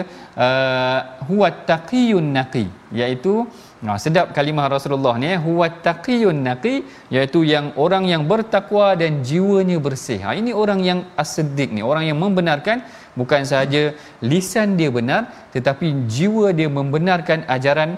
uh, 0.45 0.99
huwa 1.29 1.49
taqiyun 1.71 2.27
naqi 2.37 2.65
iaitu 3.01 3.33
Nah, 3.87 3.95
sedap 4.03 4.35
kalimah 4.35 4.67
Rasulullah 4.67 5.15
ni 5.15 5.27
eh. 5.33 5.37
huwa 5.39 5.67
taqiyun 5.87 6.39
naqi 6.47 6.73
iaitu 7.15 7.47
yang 7.51 7.71
orang 7.83 8.03
yang 8.11 8.23
bertakwa 8.31 8.87
dan 9.01 9.23
jiwanya 9.29 9.77
bersih. 9.85 10.19
Ha 10.19 10.35
ini 10.35 10.51
orang 10.63 10.83
yang 10.83 10.99
as-siddiq 11.23 11.71
ni, 11.71 11.79
orang 11.91 12.03
yang 12.09 12.19
membenarkan 12.19 12.83
bukan 13.19 13.47
sahaja 13.51 13.95
lisan 14.31 14.75
dia 14.79 14.91
benar 14.97 15.21
tetapi 15.55 15.87
jiwa 16.15 16.51
dia 16.59 16.67
membenarkan 16.79 17.47
ajaran 17.55 17.95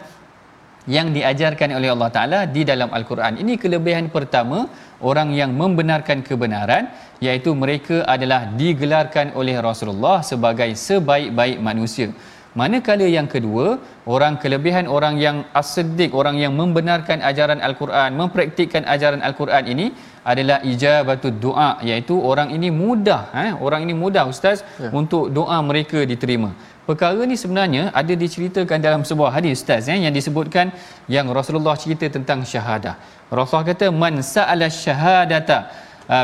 yang 0.96 1.10
diajarkan 1.18 1.78
oleh 1.78 1.90
Allah 1.94 2.10
Taala 2.14 2.40
di 2.56 2.62
dalam 2.72 2.90
Al-Quran. 2.98 3.42
Ini 3.42 3.54
kelebihan 3.64 4.14
pertama 4.14 4.70
orang 5.10 5.30
yang 5.40 5.52
membenarkan 5.62 6.20
kebenaran 6.28 6.90
iaitu 7.22 7.52
mereka 7.54 8.06
adalah 8.14 8.42
digelarkan 8.62 9.34
oleh 9.40 9.58
Rasulullah 9.62 10.20
sebagai 10.32 10.70
sebaik-baik 10.88 11.58
manusia. 11.70 12.10
Manakala 12.52 13.08
yang 13.08 13.32
kedua, 13.32 13.80
orang 14.04 14.36
kelebihan 14.36 14.84
orang 14.96 15.16
yang 15.16 15.38
as-siddiq, 15.56 16.12
orang 16.12 16.36
yang 16.36 16.52
membenarkan 16.52 17.24
ajaran 17.24 17.64
Al-Quran, 17.68 18.12
mempraktikkan 18.20 18.84
ajaran 18.84 19.24
Al-Quran 19.24 19.64
ini 19.72 19.86
adalah 20.32 20.60
ijabatud 20.72 21.40
doa, 21.46 21.80
iaitu 21.80 22.16
orang 22.32 22.52
ini 22.52 22.68
mudah, 22.68 23.32
eh? 23.44 23.52
orang 23.56 23.88
ini 23.88 23.96
mudah 23.96 24.28
ustaz 24.28 24.68
ya. 24.84 24.92
untuk 24.92 25.32
doa 25.32 25.58
mereka 25.64 26.04
diterima. 26.12 26.52
Perkara 26.82 27.22
ni 27.30 27.38
sebenarnya 27.38 27.94
ada 27.94 28.14
diceritakan 28.24 28.82
dalam 28.82 29.02
sebuah 29.06 29.30
hadis 29.38 29.62
ustaz 29.62 29.86
eh? 29.86 30.02
yang 30.02 30.10
disebutkan 30.10 30.74
yang 31.06 31.30
Rasulullah 31.30 31.78
cerita 31.78 32.10
tentang 32.10 32.42
syahadah. 32.42 32.98
Rasulullah 33.30 33.70
kata 33.70 33.94
man 33.94 34.18
sa'ala 34.26 34.66
syahadata 34.66 35.70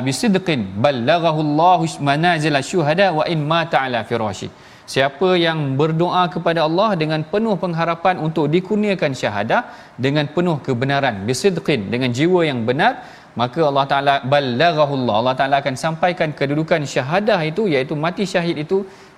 bisidqin 0.01 0.81
ballaghahu 0.83 1.39
Allahu 1.45 1.85
manazil 2.01 2.57
syuhada 2.65 3.13
wa 3.13 3.23
in 3.29 3.45
mata 3.45 3.85
ala 3.85 4.01
firashi. 4.01 4.49
Siapa 4.87 5.35
yang 5.35 5.75
berdoa 5.79 6.23
kepada 6.31 6.63
Allah 6.63 6.95
dengan 6.95 7.21
penuh 7.31 7.59
pengharapan 7.59 8.23
untuk 8.23 8.47
dikurniakan 8.47 9.11
syahadah 9.11 9.61
dengan 9.99 10.25
penuh 10.35 10.57
kebenaran 10.63 11.27
bisidqin 11.27 11.91
dengan 11.93 12.09
jiwa 12.17 12.47
yang 12.47 12.63
benar 12.63 13.03
maka 13.41 13.62
Allah 13.70 13.86
Taala 13.91 14.13
ballaghahullah 14.34 15.15
Allah 15.22 15.36
Taala 15.39 15.56
akan 15.62 15.75
sampaikan 15.86 16.29
kedudukan 16.39 16.82
syahadah 16.94 17.39
itu 17.51 17.63
iaitu 17.74 17.94
mati 18.06 18.25
syahid 18.34 18.58
itu 18.65 18.77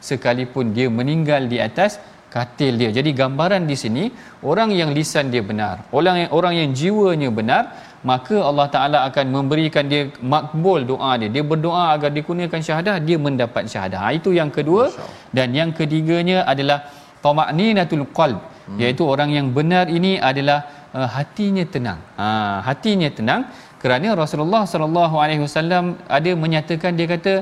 sekalipun 0.10 0.76
dia 0.78 0.88
meninggal 1.00 1.44
di 1.54 1.60
atas 1.68 1.92
katil 2.34 2.74
dia. 2.82 2.90
Jadi 2.98 3.10
gambaran 3.20 3.64
di 3.72 3.76
sini 3.84 4.04
orang 4.52 4.70
yang 4.80 4.90
lisan 4.98 5.34
dia 5.34 5.44
benar, 5.52 5.76
orang 5.98 6.16
yang 6.22 6.32
orang 6.38 6.54
yang 6.60 6.70
jiwanya 6.80 7.30
benar, 7.40 7.64
maka 8.10 8.38
Allah 8.50 8.68
Taala 8.76 9.00
akan 9.10 9.26
memberikan 9.36 9.86
dia 9.92 10.04
makbul 10.34 10.86
doa 10.92 11.12
dia. 11.22 11.30
Dia 11.36 11.44
berdoa 11.52 11.84
agar 11.96 12.12
dikurniakan 12.18 12.62
syahadah, 12.68 12.96
dia 13.08 13.18
mendapat 13.28 13.66
syahadah. 13.74 14.00
Ha, 14.06 14.08
itu 14.20 14.32
yang 14.40 14.52
kedua 14.58 14.94
dan 15.38 15.58
yang 15.60 15.72
ketiganya 15.80 16.46
adalah 16.54 16.80
tama'ninatul 17.26 18.06
qalb, 18.18 18.40
hmm. 18.40 18.78
iaitu 18.82 19.04
orang 19.14 19.30
yang 19.38 19.48
benar 19.58 19.86
ini 19.98 20.14
adalah 20.32 20.60
uh, 20.98 21.10
hatinya 21.18 21.66
tenang. 21.74 22.00
Ha, 22.22 22.28
hatinya 22.70 23.10
tenang 23.18 23.42
kerana 23.82 24.10
Rasulullah 24.22 24.64
sallallahu 24.72 25.16
alaihi 25.24 25.42
wasallam 25.46 25.86
ada 26.18 26.32
menyatakan 26.44 26.92
dia 27.00 27.08
kata 27.14 27.34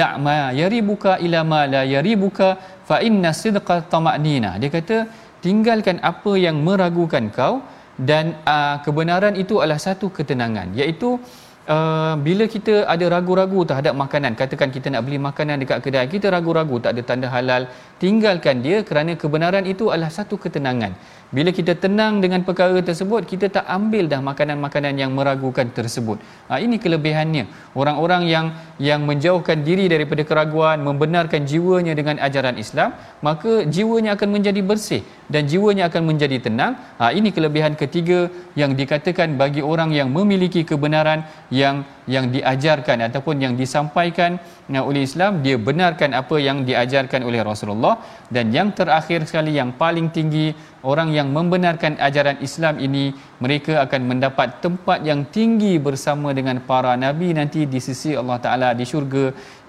da'ma 0.00 0.36
yaribuka 0.60 1.20
ila 1.26 1.40
ma 1.52 1.62
la 1.74 1.82
yaribuka 1.94 2.48
fa 2.88 2.98
inna 3.08 3.30
sidqa 3.42 3.76
tama'nina. 3.92 4.50
Dia 4.62 4.70
kata 4.76 4.98
tinggalkan 5.44 5.98
apa 6.10 6.32
yang 6.46 6.56
meragukan 6.66 7.26
kau 7.38 7.54
dan 8.10 8.24
uh, 8.54 8.76
kebenaran 8.84 9.36
itu 9.44 9.60
adalah 9.62 9.80
satu 9.88 10.08
ketenangan. 10.18 10.68
Iaitu 10.80 11.10
Uh, 11.72 12.18
bila 12.26 12.44
kita 12.50 12.72
ada 12.92 13.06
ragu-ragu 13.06 13.60
terhadap 13.62 13.94
makanan 13.94 14.34
katakan 14.40 14.66
kita 14.74 14.90
nak 14.90 15.06
beli 15.06 15.18
makanan 15.26 15.62
dekat 15.62 15.78
kedai 15.84 16.10
kita 16.14 16.26
ragu-ragu 16.34 16.76
tak 16.84 16.98
ada 16.98 17.02
tanda 17.06 17.28
halal 17.34 17.70
tinggalkan 18.02 18.66
dia 18.66 18.78
kerana 18.88 19.14
kebenaran 19.14 19.62
itu 19.72 19.86
adalah 19.92 20.10
satu 20.16 20.34
ketenangan 20.44 20.98
bila 21.36 21.50
kita 21.58 21.72
tenang 21.84 22.20
dengan 22.24 22.40
perkara 22.48 22.76
tersebut 22.88 23.24
kita 23.24 23.46
tak 23.56 23.64
ambil 23.76 24.04
dah 24.12 24.20
makanan-makanan 24.20 24.94
yang 25.02 25.10
meragukan 25.18 25.66
tersebut. 25.78 26.20
Ha, 26.48 26.60
ini 26.60 26.76
kelebihannya. 26.76 27.44
Orang-orang 27.72 28.28
yang 28.28 28.46
yang 28.76 29.00
menjauhkan 29.08 29.64
diri 29.68 29.88
daripada 29.88 30.22
keraguan 30.28 30.84
membenarkan 30.88 31.48
jiwanya 31.48 31.96
dengan 31.96 32.20
ajaran 32.26 32.60
Islam 32.64 32.92
maka 33.24 33.64
jiwanya 33.64 34.12
akan 34.16 34.28
menjadi 34.36 34.60
bersih 34.60 35.02
dan 35.32 35.48
jiwanya 35.48 35.88
akan 35.88 36.02
menjadi 36.10 36.36
tenang. 36.46 36.76
Ha, 37.00 37.16
ini 37.16 37.32
kelebihan 37.32 37.80
ketiga 37.80 38.28
yang 38.52 38.76
dikatakan 38.76 39.40
bagi 39.40 39.64
orang 39.72 39.90
yang 39.96 40.12
memiliki 40.12 40.68
kebenaran 40.68 41.24
yang 41.48 41.88
yang 42.14 42.28
diajarkan 42.34 42.98
ataupun 43.08 43.40
yang 43.44 43.54
disampaikan 43.54 44.36
oleh 44.68 45.02
Islam 45.08 45.40
dia 45.44 45.56
benarkan 45.68 46.10
apa 46.20 46.36
yang 46.48 46.66
diajarkan 46.68 47.22
oleh 47.28 47.40
Rasulullah 47.50 47.94
dan 48.34 48.48
yang 48.56 48.68
terakhir 48.78 49.20
sekali 49.28 49.52
yang 49.60 49.70
paling 49.80 50.08
tinggi 50.16 50.56
orang 50.90 51.08
yang 51.16 51.28
membenarkan 51.36 52.00
ajaran 52.06 52.40
Islam 52.46 52.80
ini 52.86 53.04
mereka 53.44 53.84
akan 53.84 54.00
mendapat 54.10 54.48
tempat 54.64 55.04
yang 55.08 55.20
tinggi 55.36 55.76
bersama 55.86 56.32
dengan 56.38 56.56
para 56.70 56.92
nabi 57.04 57.28
nanti 57.38 57.68
di 57.72 57.80
sisi 57.86 58.16
Allah 58.20 58.38
Taala 58.44 58.68
di 58.78 58.88
syurga. 58.88 59.24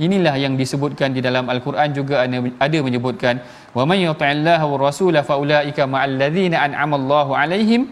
Inilah 0.06 0.36
yang 0.40 0.56
disebutkan 0.62 1.12
di 1.18 1.20
dalam 1.28 1.52
al-Quran 1.54 1.92
juga 1.92 2.24
ada 2.24 2.78
menyebutkan 2.88 3.44
wa 3.76 3.84
may 3.90 4.00
yuti'illahu 4.08 4.66
wa 4.74 4.78
rasula 4.88 5.28
fa 5.28 5.36
ulaika 5.44 5.84
ma'al 5.84 6.16
ladzina 6.24 6.64
an'ama 6.64 6.96
Allahu 7.02 7.32
alaihim 7.36 7.84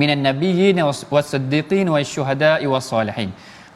minan 0.00 0.24
nabiyyin 0.28 0.80
was-siddiqin 1.14 1.86
wasyuhada'i 1.94 2.66
was-salihin 2.74 3.30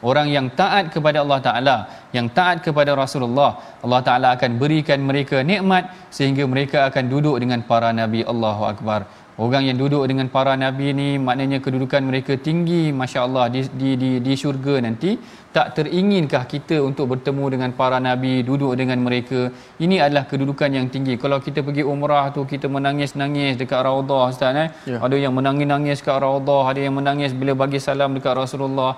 orang 0.09 0.27
yang 0.35 0.47
taat 0.59 0.89
kepada 0.93 1.17
Allah 1.23 1.39
Taala 1.47 1.77
yang 2.17 2.27
taat 2.37 2.59
kepada 2.65 2.91
Rasulullah 2.97 3.51
Allah 3.85 4.01
Taala 4.07 4.27
akan 4.35 4.51
berikan 4.61 4.99
mereka 5.09 5.39
nikmat 5.51 5.89
sehingga 6.17 6.43
mereka 6.53 6.89
akan 6.89 7.03
duduk 7.13 7.35
dengan 7.41 7.61
para 7.69 7.89
nabi. 8.01 8.21
Allahu 8.33 8.63
akbar 8.71 8.99
Orang 9.43 9.63
yang 9.67 9.77
duduk 9.81 10.03
dengan 10.09 10.27
para 10.33 10.53
nabi 10.63 10.87
ni 10.97 11.07
maknanya 11.27 11.57
kedudukan 11.65 12.01
mereka 12.09 12.33
tinggi 12.47 12.81
masya-Allah 12.99 13.45
di 13.53 13.61
di 13.81 13.89
di 14.01 14.09
di 14.25 14.33
syurga 14.41 14.75
nanti. 14.85 15.11
Tak 15.55 15.67
teringinkah 15.75 16.43
kita 16.51 16.75
untuk 16.89 17.05
bertemu 17.11 17.45
dengan 17.53 17.69
para 17.79 17.97
nabi 18.07 18.33
duduk 18.49 18.71
dengan 18.79 18.99
mereka? 19.05 19.39
Ini 19.83 19.95
adalah 20.05 20.23
kedudukan 20.31 20.69
yang 20.77 20.87
tinggi. 20.93 21.13
Kalau 21.23 21.37
kita 21.45 21.59
pergi 21.67 21.83
umrah 21.93 22.25
tu 22.35 22.41
kita 22.51 22.67
menangis-nangis 22.75 23.57
dekat 23.61 23.81
raudhah 23.87 24.29
ustaz 24.31 24.61
eh? 24.63 24.69
Ya. 24.91 24.99
ada 25.05 25.15
yang 25.23 25.33
menangis-nangis 25.37 25.97
dekat 25.99 26.19
raudhah 26.25 26.63
ada 26.71 26.79
yang 26.85 26.95
menangis 26.99 27.33
bila 27.41 27.55
bagi 27.63 27.81
salam 27.87 28.13
dekat 28.17 28.37
Rasulullah. 28.43 28.91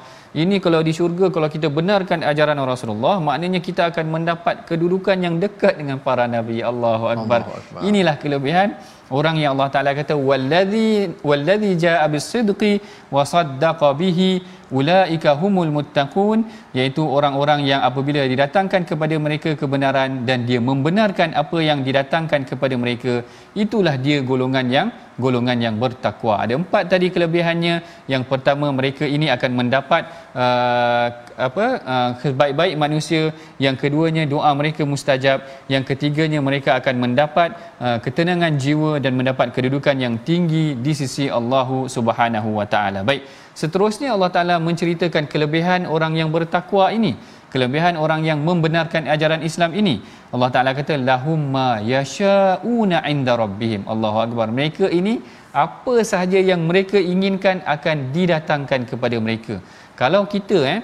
Ini 0.44 0.58
kalau 0.66 0.82
di 0.88 0.94
syurga 0.98 1.26
kalau 1.36 1.50
kita 1.56 1.70
benarkan 1.78 2.20
ajaran 2.32 2.60
Rasulullah 2.74 3.16
maknanya 3.30 3.62
kita 3.70 3.90
akan 3.90 4.06
mendapat 4.16 4.56
kedudukan 4.70 5.18
yang 5.26 5.38
dekat 5.46 5.80
dengan 5.80 5.98
para 6.08 6.28
nabi. 6.36 6.60
Allahu 6.72 7.08
akbar. 7.16 7.42
Inilah 7.90 8.18
kelebihan 8.22 8.70
orang 9.10 9.36
yang 9.42 9.52
Allah 9.56 9.70
Taala 9.74 9.92
kata 10.00 10.16
wallazi 10.30 11.12
wallazi 11.30 11.72
jaa 11.84 12.06
bisidqi 12.14 12.74
wa 13.16 13.24
saddaqa 13.34 13.90
bihi 14.02 14.32
ulaika 14.80 15.38
humul 15.42 15.72
muttaqun 15.78 16.46
iaitu 16.78 17.04
orang-orang 17.18 17.62
yang 17.72 17.82
apabila 17.90 18.26
didatangkan 18.32 18.84
kepada 18.90 19.16
mereka 19.26 19.50
kebenaran 19.62 20.26
dan 20.28 20.46
dia 20.50 20.60
membenarkan 20.70 21.36
apa 21.44 21.58
yang 21.70 21.82
didatangkan 21.88 22.44
kepada 22.50 22.76
mereka 22.84 23.22
itulah 23.64 23.96
dia 24.06 24.20
golongan 24.32 24.68
yang 24.76 24.88
golongan 25.24 25.58
yang 25.62 25.76
bertakwa. 25.78 26.42
Ada 26.44 26.58
empat 26.58 26.90
tadi 26.90 27.14
kelebihannya. 27.14 27.76
Yang 28.10 28.24
pertama 28.32 28.74
mereka 28.74 29.06
ini 29.06 29.30
akan 29.30 29.52
mendapat 29.54 30.10
uh, 30.34 31.08
apa 31.38 31.66
uh, 31.94 32.12
kebaik-baik 32.22 32.76
manusia 32.78 33.34
yang 33.66 33.76
keduanya 33.80 34.24
doa 34.34 34.52
mereka 34.60 34.82
mustajab 34.94 35.42
yang 35.74 35.84
ketiganya 35.86 36.40
mereka 36.40 36.78
akan 36.80 36.96
mendapat 37.04 37.50
uh, 37.80 37.98
ketenangan 38.06 38.56
jiwa 38.58 39.02
dan 39.04 39.14
mendapat 39.20 39.50
kedudukan 39.56 39.96
yang 39.98 40.16
tinggi 40.22 40.78
di 40.78 40.94
sisi 40.94 41.28
Allah 41.30 41.68
Subhanahu 41.96 42.60
wa 42.60 42.66
taala 42.66 43.02
baik 43.02 43.24
Seterusnya 43.54 44.10
Allah 44.18 44.30
Taala 44.34 44.56
menceritakan 44.68 45.30
kelebihan 45.30 45.86
orang 45.96 46.18
yang 46.18 46.30
bertakwa 46.36 46.90
ini, 46.90 47.14
kelebihan 47.54 47.96
orang 48.04 48.26
yang 48.26 48.42
membenarkan 48.42 49.06
ajaran 49.06 49.46
Islam 49.50 49.78
ini. 49.82 50.02
Allah 50.34 50.50
Taala 50.54 50.72
kata 50.74 50.98
lahum 51.10 51.38
ma 51.56 51.78
yashauna 51.94 53.06
inda 53.14 53.38
rabbihim. 53.38 53.86
Allahu 53.86 54.18
akbar. 54.26 54.50
Mereka 54.50 54.90
ini 54.90 55.22
apa 55.66 55.96
sahaja 56.02 56.42
yang 56.42 56.66
mereka 56.66 56.98
inginkan 56.98 57.62
akan 57.76 58.10
didatangkan 58.16 58.90
kepada 58.90 59.18
mereka. 59.22 59.62
Kalau 60.02 60.26
kita 60.26 60.58
eh 60.66 60.82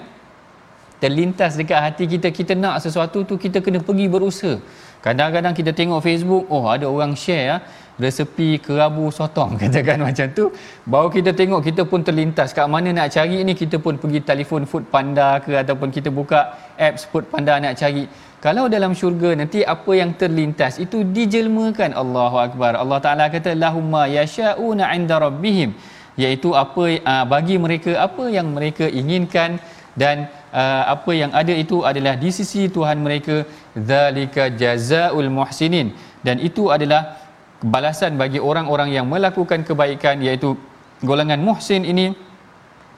terlintas 1.02 1.56
dekat 1.60 1.80
hati 1.86 2.04
kita 2.12 2.28
kita 2.38 2.52
nak 2.64 2.76
sesuatu 2.84 3.24
tu 3.28 3.34
kita 3.44 3.58
kena 3.64 3.80
pergi 3.88 4.06
berusaha. 4.14 4.54
Kadang-kadang 5.00 5.54
kita 5.56 5.72
tengok 5.72 6.00
Facebook, 6.04 6.44
oh 6.52 6.64
ada 6.68 6.84
orang 6.84 7.12
share 7.16 7.46
ah 7.56 7.60
resepi 8.04 8.48
kerabu 8.64 9.04
sotong 9.18 9.52
katakan 9.60 10.00
macam 10.08 10.26
tu. 10.38 10.44
Baru 10.92 11.08
kita 11.16 11.30
tengok 11.40 11.60
kita 11.68 11.82
pun 11.90 12.00
terlintas. 12.08 12.48
Kat 12.56 12.66
mana 12.74 12.88
nak 12.98 13.08
cari 13.14 13.38
ni 13.48 13.52
kita 13.62 13.76
pun 13.84 14.00
pergi 14.02 14.20
telefon 14.30 14.64
food 14.70 14.84
panda 14.94 15.28
ke 15.44 15.52
ataupun 15.62 15.88
kita 15.96 16.08
buka 16.18 16.40
apps 16.88 17.04
food 17.12 17.28
panda 17.32 17.60
nak 17.64 17.76
cari. 17.80 18.04
Kalau 18.44 18.64
dalam 18.74 18.92
syurga 18.96 19.30
nanti 19.40 19.60
apa 19.74 19.92
yang 20.00 20.10
terlintas 20.20 20.80
itu 20.84 21.04
dijelmakan. 21.16 21.92
Allahu 22.02 22.36
akbar. 22.46 22.72
Allah 22.82 22.98
Taala 23.04 23.24
kata 23.34 23.52
lahumma 23.64 24.02
yashauna 24.18 24.88
'inda 24.96 25.20
rabbihim. 25.26 25.76
Iaitu 26.22 26.50
apa 26.64 26.84
uh, 27.12 27.24
bagi 27.32 27.56
mereka 27.64 27.92
apa 28.06 28.24
yang 28.36 28.48
mereka 28.56 28.88
inginkan 29.00 29.60
dan 30.02 30.16
uh, 30.52 30.84
apa 30.94 31.10
yang 31.14 31.30
ada 31.34 31.54
itu 31.54 31.82
adalah 31.90 32.14
di 32.18 32.30
sisi 32.30 32.66
Tuhan 32.70 32.98
mereka 33.00 33.46
zalika 33.74 34.50
jazaul 34.50 35.30
muhsinin. 35.30 35.94
Dan 36.20 36.36
itu 36.38 36.68
adalah 36.68 37.16
balasan 37.64 38.20
bagi 38.20 38.40
orang-orang 38.40 38.92
yang 38.92 39.06
melakukan 39.08 39.64
kebaikan 39.64 40.20
iaitu 40.20 40.56
golongan 41.00 41.40
muhsin 41.40 41.84
ini 41.84 42.12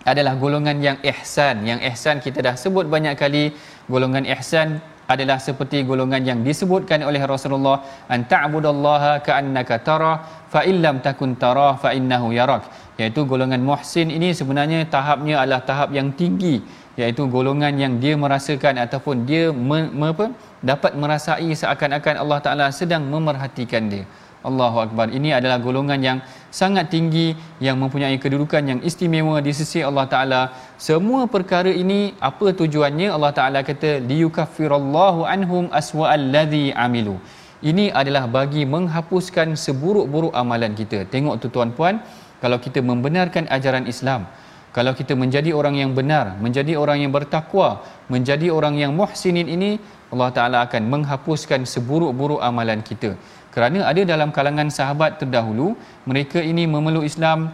adalah 0.03 0.35
golongan 0.35 0.83
yang 0.83 0.99
ihsan. 1.03 1.63
Yang 1.63 1.81
ihsan 1.95 2.17
kita 2.19 2.43
dah 2.43 2.55
sebut 2.59 2.87
banyak 2.91 3.15
kali 3.15 3.55
golongan 3.87 4.27
ihsan 4.35 4.83
adalah 5.07 5.39
seperti 5.47 5.83
golongan 5.85 6.23
yang 6.25 6.41
disebutkan 6.47 7.03
oleh 7.05 7.23
Rasulullah 7.23 7.85
an 8.09 8.25
ta'budallaha 8.33 9.21
ka'annaka 9.27 9.83
tara 9.87 10.13
fa 10.53 10.63
illam 10.65 11.03
takun 11.07 11.35
tara 11.37 11.75
fa 11.83 11.91
innahu 11.99 12.31
yarak. 12.35 12.65
Iaitu 12.99 13.27
golongan 13.27 13.63
muhsin 13.63 14.09
ini 14.11 14.31
sebenarnya 14.41 14.87
tahapnya 14.95 15.43
adalah 15.43 15.63
tahap 15.71 15.91
yang 15.99 16.11
tinggi 16.15 16.63
iaitu 17.01 17.25
golongan 17.35 17.73
yang 17.83 17.97
dia 18.03 18.15
merasakan 18.15 18.77
ataupun 18.85 19.25
dia 19.29 19.49
me, 19.49 19.89
me, 19.89 20.13
apa, 20.13 20.27
dapat 20.61 20.93
merasai 20.93 21.49
seakan-akan 21.57 22.15
Allah 22.23 22.39
Taala 22.45 22.67
sedang 22.69 23.05
memerhatikan 23.09 23.89
dia 23.93 24.05
Allahu 24.43 24.79
Akbar. 24.85 25.07
Ini 25.09 25.39
adalah 25.39 25.59
golongan 25.63 26.01
yang 26.03 26.19
sangat 26.51 26.91
tinggi 26.95 27.39
yang 27.63 27.79
mempunyai 27.79 28.19
kedudukan 28.19 28.63
yang 28.71 28.81
istimewa 28.83 29.39
di 29.39 29.55
sisi 29.55 29.81
Allah 29.81 30.07
Taala. 30.11 30.43
Semua 30.77 31.31
perkara 31.31 31.71
ini 31.71 32.13
apa 32.19 32.51
tujuannya? 32.51 33.09
Allah 33.15 33.33
Taala 33.39 33.61
kata 33.63 34.03
liyukaffirallahu 34.03 35.23
anhum 35.35 35.71
aswa'al 35.71 36.27
ladzi 36.35 36.75
amilu. 36.75 37.17
Ini 37.63 37.95
adalah 37.95 38.27
bagi 38.27 38.67
menghapuskan 38.67 39.55
seburuk-buruk 39.55 40.35
amalan 40.35 40.75
kita. 40.75 41.07
Tengok 41.07 41.39
tu 41.39 41.47
tuan-puan, 41.47 42.03
kalau 42.43 42.59
kita 42.59 42.83
membenarkan 42.83 43.47
ajaran 43.47 43.87
Islam, 43.87 44.27
kalau 44.73 44.93
kita 44.97 45.13
menjadi 45.13 45.53
orang 45.53 45.77
yang 45.77 45.93
benar, 45.93 46.41
menjadi 46.41 46.81
orang 46.81 47.05
yang 47.05 47.13
bertakwa, 47.13 47.85
menjadi 48.09 48.49
orang 48.49 48.81
yang 48.81 48.93
muhsinin 48.97 49.45
ini, 49.45 49.77
Allah 50.09 50.31
Taala 50.33 50.59
akan 50.65 50.83
menghapuskan 50.93 51.69
seburuk-buruk 51.69 52.41
amalan 52.41 52.81
kita. 52.81 53.13
Kerana 53.53 53.85
ada 53.85 54.01
dalam 54.13 54.33
kalangan 54.33 54.73
sahabat 54.73 55.21
terdahulu 55.21 55.77
mereka 56.09 56.41
ini 56.41 56.65
memeluk 56.65 57.05
Islam 57.05 57.53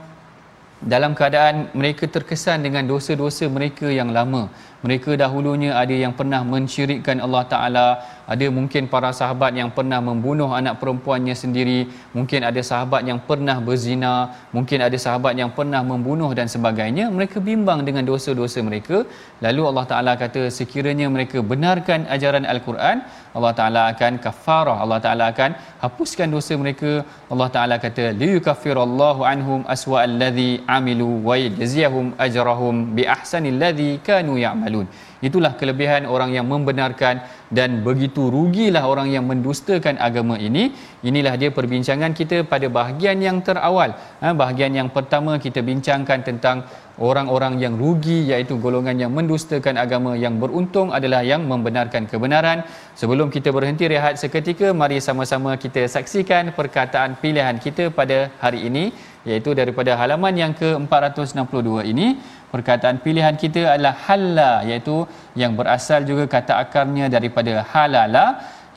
dalam 0.78 1.10
keadaan 1.18 1.74
mereka 1.74 2.06
terkesan 2.06 2.62
dengan 2.62 2.86
dosa-dosa 2.86 3.50
mereka 3.50 3.90
yang 3.90 4.14
lama 4.14 4.46
mereka 4.86 5.10
dahulunya 5.22 5.70
ada 5.82 5.94
yang 6.02 6.14
pernah 6.18 6.40
mensyirikkan 6.52 7.18
Allah 7.24 7.42
Taala. 7.52 7.86
Ada 8.32 8.46
mungkin 8.56 8.82
para 8.92 9.10
sahabat 9.20 9.52
yang 9.60 9.70
pernah 9.76 9.98
membunuh 10.08 10.50
anak 10.58 10.74
perempuannya 10.80 11.34
sendiri. 11.42 11.80
Mungkin 12.16 12.46
ada 12.48 12.60
sahabat 12.70 13.02
yang 13.10 13.18
pernah 13.28 13.56
berzina. 13.66 14.14
Mungkin 14.56 14.78
ada 14.86 14.98
sahabat 15.04 15.34
yang 15.40 15.50
pernah 15.58 15.82
membunuh 15.90 16.30
dan 16.38 16.46
sebagainya. 16.54 17.10
Mereka 17.16 17.42
bimbang 17.48 17.82
dengan 17.88 18.06
dosa-dosa 18.10 18.62
mereka. 18.68 19.02
Lalu 19.46 19.62
Allah 19.70 19.86
Taala 19.92 20.12
kata 20.22 20.42
sekiranya 20.58 21.08
mereka 21.16 21.40
benarkan 21.52 22.06
ajaran 22.16 22.46
al-Quran 22.54 22.98
Allah 23.36 23.52
Taala 23.58 23.82
akan 23.92 24.12
kafarah. 24.24 24.76
Allah 24.84 24.98
Taala 25.04 25.24
akan 25.32 25.50
hapuskan 25.82 26.28
dosa 26.36 26.54
mereka. 26.62 26.90
Allah 27.32 27.48
Taala 27.54 27.76
kata 27.84 28.04
liyukaffirallahu 28.22 29.26
anhum 29.32 29.60
aswa 29.74 29.98
alladhi 30.06 30.50
amilu 30.76 31.08
wa 31.28 31.36
yajziyahum 31.44 32.06
ajrahum 32.26 32.74
bi 32.96 33.04
ahsanil 33.16 33.58
ladhi 33.64 33.90
kanu 34.08 34.34
ya'malun 34.68 34.86
itulah 35.26 35.52
kelebihan 35.60 36.06
orang 36.06 36.30
yang 36.36 36.46
membenarkan 36.46 37.26
dan 37.50 37.82
begitu 37.86 38.30
rugilah 38.30 38.84
orang 38.86 39.08
yang 39.10 39.24
mendustakan 39.26 39.96
agama 39.98 40.36
ini. 40.38 40.70
Inilah 41.02 41.34
dia 41.40 41.50
perbincangan 41.54 42.12
kita 42.14 42.42
pada 42.52 42.66
bahagian 42.66 43.18
yang 43.22 43.38
terawal. 43.46 43.94
Ha, 44.22 44.34
bahagian 44.34 44.74
yang 44.74 44.88
pertama 44.96 45.38
kita 45.38 45.62
bincangkan 45.62 46.26
tentang 46.26 46.66
orang-orang 46.98 47.54
yang 47.62 47.74
rugi 47.78 48.26
iaitu 48.30 48.58
golongan 48.58 48.98
yang 48.98 49.12
mendustakan 49.14 49.78
agama 49.78 50.18
yang 50.18 50.34
beruntung 50.42 50.90
adalah 50.90 51.22
yang 51.22 51.46
membenarkan 51.46 52.10
kebenaran. 52.10 52.66
Sebelum 52.98 53.30
kita 53.30 53.54
berhenti 53.54 53.86
rehat 53.86 54.18
seketika 54.18 54.74
mari 54.74 54.98
sama-sama 54.98 55.54
kita 55.54 55.86
saksikan 55.86 56.50
perkataan 56.58 57.18
pilihan 57.22 57.56
kita 57.62 57.94
pada 57.94 58.18
hari 58.42 58.66
ini 58.70 58.90
iaitu 59.26 59.50
daripada 59.60 59.98
halaman 60.00 60.34
yang 60.42 60.52
ke-462 60.60 61.88
ini 61.90 62.20
perkataan 62.52 63.02
pilihan 63.04 63.34
kita 63.34 63.74
adalah 63.74 63.94
halla 64.06 64.52
iaitu 64.68 65.08
yang 65.34 65.52
berasal 65.58 66.06
juga 66.10 66.26
kata 66.30 66.54
akarnya 66.62 67.08
daripada 67.10 67.66
halala 67.72 68.26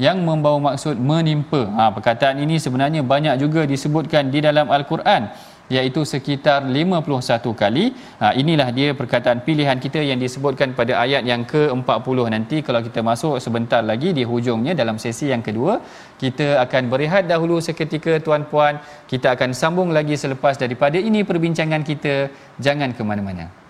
yang 0.02 0.18
membawa 0.26 0.74
maksud 0.74 0.98
menimpa. 0.98 1.62
Ha, 1.78 1.84
perkataan 1.94 2.42
ini 2.42 2.58
sebenarnya 2.58 3.06
banyak 3.06 3.36
juga 3.44 3.70
disebutkan 3.70 4.34
di 4.34 4.42
dalam 4.42 4.66
Al-Quran 4.78 5.30
iaitu 5.76 6.02
sekitar 6.14 6.60
51 6.68 7.54
kali. 7.62 7.86
Ha, 8.22 8.36
inilah 8.42 8.70
dia 8.78 8.90
perkataan 9.00 9.40
pilihan 9.48 9.78
kita 9.86 10.04
yang 10.10 10.20
disebutkan 10.26 10.76
pada 10.80 10.94
ayat 11.04 11.24
yang 11.32 11.44
ke-40 11.52 12.18
nanti 12.36 12.60
kalau 12.68 12.82
kita 12.88 13.00
masuk 13.10 13.40
sebentar 13.46 13.82
lagi 13.92 14.12
di 14.18 14.26
hujungnya 14.32 14.76
dalam 14.82 15.00
sesi 15.06 15.32
yang 15.34 15.44
kedua. 15.48 15.80
Kita 16.22 16.48
akan 16.66 16.84
berehat 16.92 17.24
dahulu 17.32 17.58
seketika 17.68 18.20
tuan-puan. 18.26 18.84
Kita 19.12 19.34
akan 19.36 19.56
sambung 19.62 19.90
lagi 19.98 20.16
selepas 20.24 20.60
daripada 20.64 21.00
ini 21.10 21.24
perbincangan 21.32 21.82
kita. 21.88 22.16
Jangan 22.62 22.92
ke 22.98 23.02
mana-mana. 23.02 23.61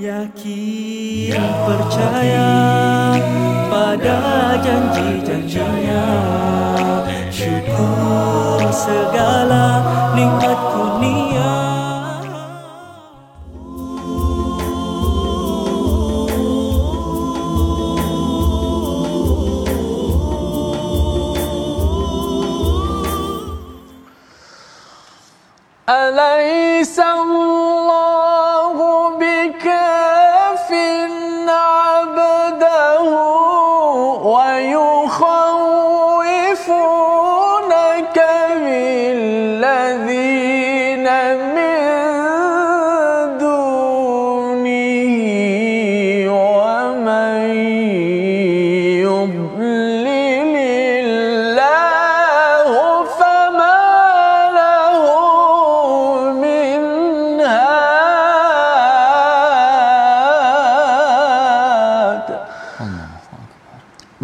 Yakin 0.00 1.36
percaya 1.68 2.48
pada 3.68 4.56
janji-janjinya 4.64 6.06
Syukur 7.28 8.64
segala 8.72 9.84
nikmat 10.16 10.56
kurnia 10.72 11.69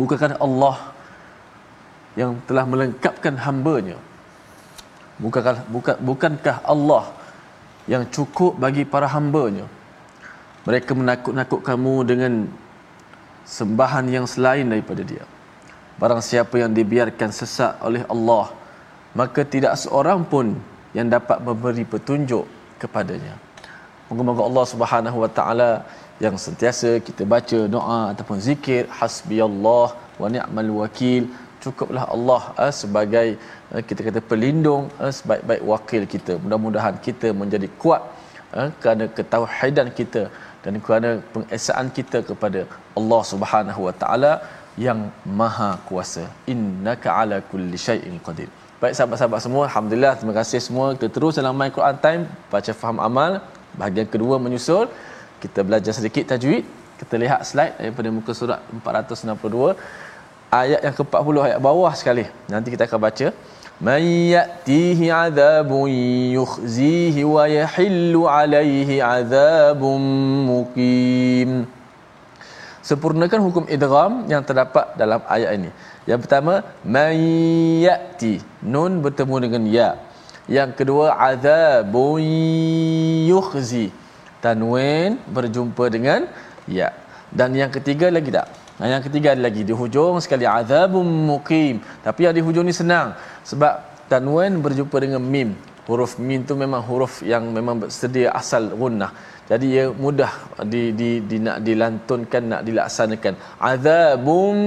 Bukankah 0.06 0.38
Allah 0.38 0.94
yang 2.14 2.38
telah 2.46 2.62
melengkapkan 2.62 3.34
hambanya. 3.42 3.98
Bukankah, 5.18 5.66
bukan, 5.66 5.96
bukankah 5.98 6.62
Allah 6.62 7.10
yang 7.90 8.06
cukup 8.06 8.54
bagi 8.54 8.86
para 8.86 9.10
hambanya? 9.10 9.66
Mereka 10.62 10.94
menakut-nakut 10.94 11.60
kamu 11.66 11.94
dengan 12.06 12.32
sembahan 13.42 14.06
yang 14.06 14.30
selain 14.30 14.70
daripada 14.70 15.02
dia. 15.02 15.26
Barang 15.98 16.22
siapa 16.22 16.54
yang 16.54 16.70
dibiarkan 16.70 17.34
sesak 17.34 17.82
oleh 17.82 18.06
Allah 18.06 18.52
Maka 19.16 19.48
tidak 19.48 19.80
seorang 19.80 20.28
pun 20.28 20.52
yang 20.92 21.08
dapat 21.08 21.40
memberi 21.40 21.88
petunjuk 21.88 22.44
kepadanya. 22.76 23.32
Moga-moga 24.12 24.44
Allah 24.44 24.64
Subhanahu 24.68 25.18
Wa 25.24 25.30
Taala 25.32 25.70
yang 26.24 26.36
sentiasa 26.44 26.90
kita 27.06 27.22
baca 27.34 27.58
doa 27.76 28.00
ataupun 28.12 28.38
zikir 28.48 28.82
hasbiyallah 28.98 29.88
wa 30.20 30.28
ni'mal 30.36 30.70
wakil 30.80 31.22
cukuplah 31.64 32.04
Allah 32.16 32.42
eh, 32.64 32.72
sebagai 32.80 33.28
eh, 33.74 33.82
kita 33.88 34.00
kata 34.08 34.20
pelindung 34.30 34.84
eh, 35.04 35.12
sebaik-baik 35.18 35.62
wakil 35.72 36.02
kita 36.14 36.34
mudah-mudahan 36.44 36.96
kita 37.06 37.30
menjadi 37.40 37.68
kuat 37.82 38.02
eh, 38.58 38.68
kerana 38.82 39.06
ketauhidan 39.18 39.90
kita 39.98 40.22
dan 40.64 40.76
kerana 40.84 41.10
pengesaan 41.34 41.88
kita 41.98 42.20
kepada 42.30 42.62
Allah 43.00 43.22
Subhanahu 43.32 43.80
wa 43.88 43.94
taala 44.02 44.32
yang 44.86 45.00
maha 45.40 45.70
kuasa 45.88 46.24
innaka 46.52 47.08
ala 47.20 47.38
kulli 47.50 47.78
syai'in 47.88 48.16
qadir 48.28 48.50
Baik 48.80 48.92
sahabat-sahabat 48.96 49.40
semua, 49.44 49.62
Alhamdulillah, 49.68 50.10
terima 50.20 50.34
kasih 50.36 50.58
semua. 50.64 50.86
Kita 50.94 51.08
terus 51.16 51.34
dalam 51.38 51.56
My 51.60 51.72
Quran 51.76 51.96
Time, 52.04 52.22
baca 52.52 52.72
faham 52.80 52.98
amal. 53.06 53.32
Bahagian 53.80 54.04
kedua 54.14 54.36
menyusul. 54.44 54.84
Kita 55.42 55.60
belajar 55.68 55.92
sedikit 55.98 56.24
tajwid. 56.32 56.64
Kita 57.00 57.14
lihat 57.20 57.40
slide 57.48 57.76
daripada 57.76 58.08
muka 58.18 58.32
surat 58.32 58.60
462. 58.72 59.76
Ayat 60.60 60.80
yang 60.86 60.94
ke-40, 60.96 61.36
ayat 61.46 61.58
bawah 61.60 61.92
sekali. 62.00 62.24
Nanti 62.52 62.68
kita 62.72 62.88
akan 62.88 63.00
baca. 63.06 63.28
Man 63.76 64.00
ya'tihi 64.34 65.12
azabun 65.12 65.90
yukhzihi 66.38 67.20
wa 67.28 67.44
yahillu 67.44 68.24
alaihi 68.24 69.04
azabun 69.04 70.00
muqim. 70.48 71.50
Sempurnakan 72.80 73.40
hukum 73.44 73.64
idgham 73.76 74.24
yang 74.32 74.40
terdapat 74.48 74.96
dalam 74.96 75.20
ayat 75.28 75.50
ini. 75.60 75.70
Yang 76.08 76.20
pertama, 76.24 76.64
man 76.96 77.12
ya'ti. 77.84 78.34
Nun 78.64 79.04
bertemu 79.04 79.36
dengan 79.44 79.62
ya. 79.68 79.90
Yang 80.48 80.70
kedua, 80.78 81.12
azabun 81.28 82.24
yukhzi. 83.28 84.05
Tanwin 84.46 85.18
berjumpa 85.36 85.84
dengan 85.90 86.30
ya. 86.70 86.94
Dan 87.38 87.58
yang 87.58 87.74
ketiga 87.74 88.06
lagi 88.16 88.30
tak? 88.30 88.46
Yang 88.78 89.10
ketiga 89.10 89.34
ada 89.34 89.42
lagi 89.48 89.62
di 89.66 89.74
hujung 89.80 90.22
sekali 90.22 90.46
azabun 90.46 91.06
muqim. 91.30 91.82
Tapi 92.06 92.20
yang 92.22 92.34
di 92.38 92.42
hujung 92.46 92.66
ni 92.70 92.74
senang 92.76 93.18
sebab 93.50 94.06
tanwin 94.06 94.62
berjumpa 94.62 94.96
dengan 95.02 95.22
mim. 95.34 95.50
Huruf 95.90 96.18
mim 96.18 96.42
tu 96.48 96.54
memang 96.58 96.82
huruf 96.88 97.22
yang 97.32 97.50
memang 97.56 97.90
sedia 97.90 98.30
asal 98.40 98.62
gunnah. 98.80 99.10
Jadi 99.50 99.66
ia 99.74 99.84
mudah 100.04 100.32
di, 100.66 100.90
di, 100.98 101.10
di 101.30 101.36
nak 101.38 101.62
dilantunkan, 101.66 102.42
nak 102.52 102.62
dilaksanakan. 102.66 103.34
Azabun 103.70 104.58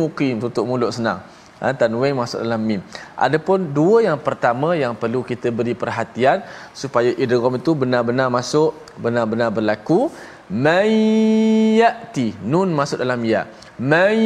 muqim 0.00 0.36
tutup 0.40 0.64
mulut 0.68 0.92
senang. 0.96 1.20
Ha, 1.60 1.76
tanwin 1.76 2.16
masuk 2.16 2.40
dalam 2.40 2.62
mim. 2.64 2.80
Adapun 3.12 3.68
dua 3.76 4.08
yang 4.08 4.16
pertama 4.16 4.72
yang 4.72 4.96
perlu 4.96 5.20
kita 5.20 5.52
beri 5.52 5.76
perhatian 5.76 6.40
supaya 6.72 7.12
idgham 7.20 7.52
itu 7.60 7.76
benar-benar 7.76 8.32
masuk, 8.32 8.72
benar-benar 8.96 9.52
berlaku. 9.52 10.08
Mayyati 10.50 12.34
nun 12.42 12.72
masuk 12.72 12.98
dalam 13.04 13.20
ya. 13.28 13.44
man 13.76 14.16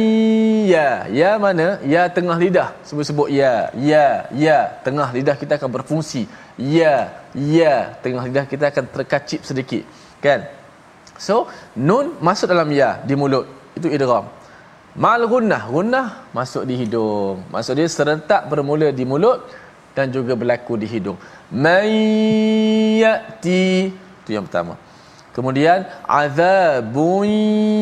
ya. 0.63 1.11
Ya 1.11 1.35
mana? 1.35 1.77
Ya 1.83 2.07
tengah 2.07 2.39
lidah. 2.39 2.71
Sebut-sebut 2.87 3.27
ya 3.29 3.67
ya 3.75 4.31
ya. 4.31 4.59
Tengah 4.87 5.11
lidah 5.11 5.35
kita 5.35 5.59
akan 5.59 5.69
berfungsi. 5.75 6.31
Ya 6.55 7.19
ya. 7.35 7.99
Tengah 7.99 8.23
lidah 8.31 8.45
kita 8.47 8.71
akan 8.71 8.87
terkacip 8.95 9.43
sedikit. 9.43 9.83
Kan? 10.23 10.47
So 11.19 11.51
nun 11.75 12.15
masuk 12.23 12.47
dalam 12.47 12.71
ya 12.71 13.03
di 13.03 13.13
mulut. 13.19 13.45
Itu 13.75 13.91
idgham 13.91 14.44
mal 14.95 15.21
gunnah. 15.27 15.67
Gunnah 15.67 16.07
masuk 16.31 16.63
di 16.65 16.75
hidung. 16.79 17.43
Maksud 17.51 17.75
dia 17.77 17.87
serentak 17.91 18.47
bermula 18.47 18.89
di 18.95 19.03
mulut 19.03 19.43
dan 19.91 20.09
juga 20.11 20.33
berlaku 20.39 20.79
di 20.79 20.87
hidung. 20.87 21.19
Mayyati 21.51 22.43
itu 24.25 24.31
yang 24.33 24.49
pertama. 24.49 24.79
Kemudian 25.35 25.83
azabun 26.07 27.27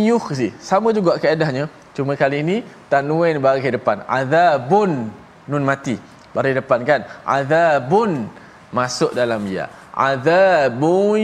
yukhzi. 0.09 0.49
Sama 0.57 0.89
juga 0.89 1.21
kaedahnya. 1.21 1.69
Cuma 1.93 2.17
kali 2.17 2.41
ini 2.41 2.65
tanwin 2.89 3.37
bagi 3.37 3.69
depan. 3.69 4.01
Azabun. 4.09 5.13
Nun 5.45 5.63
mati. 5.63 5.95
Bagi 6.33 6.57
depan 6.57 6.81
kan? 6.81 7.05
Azabun 7.21 8.25
masuk 8.73 9.13
dalam 9.13 9.45
ya. 9.45 9.69
Azabun 9.93 11.21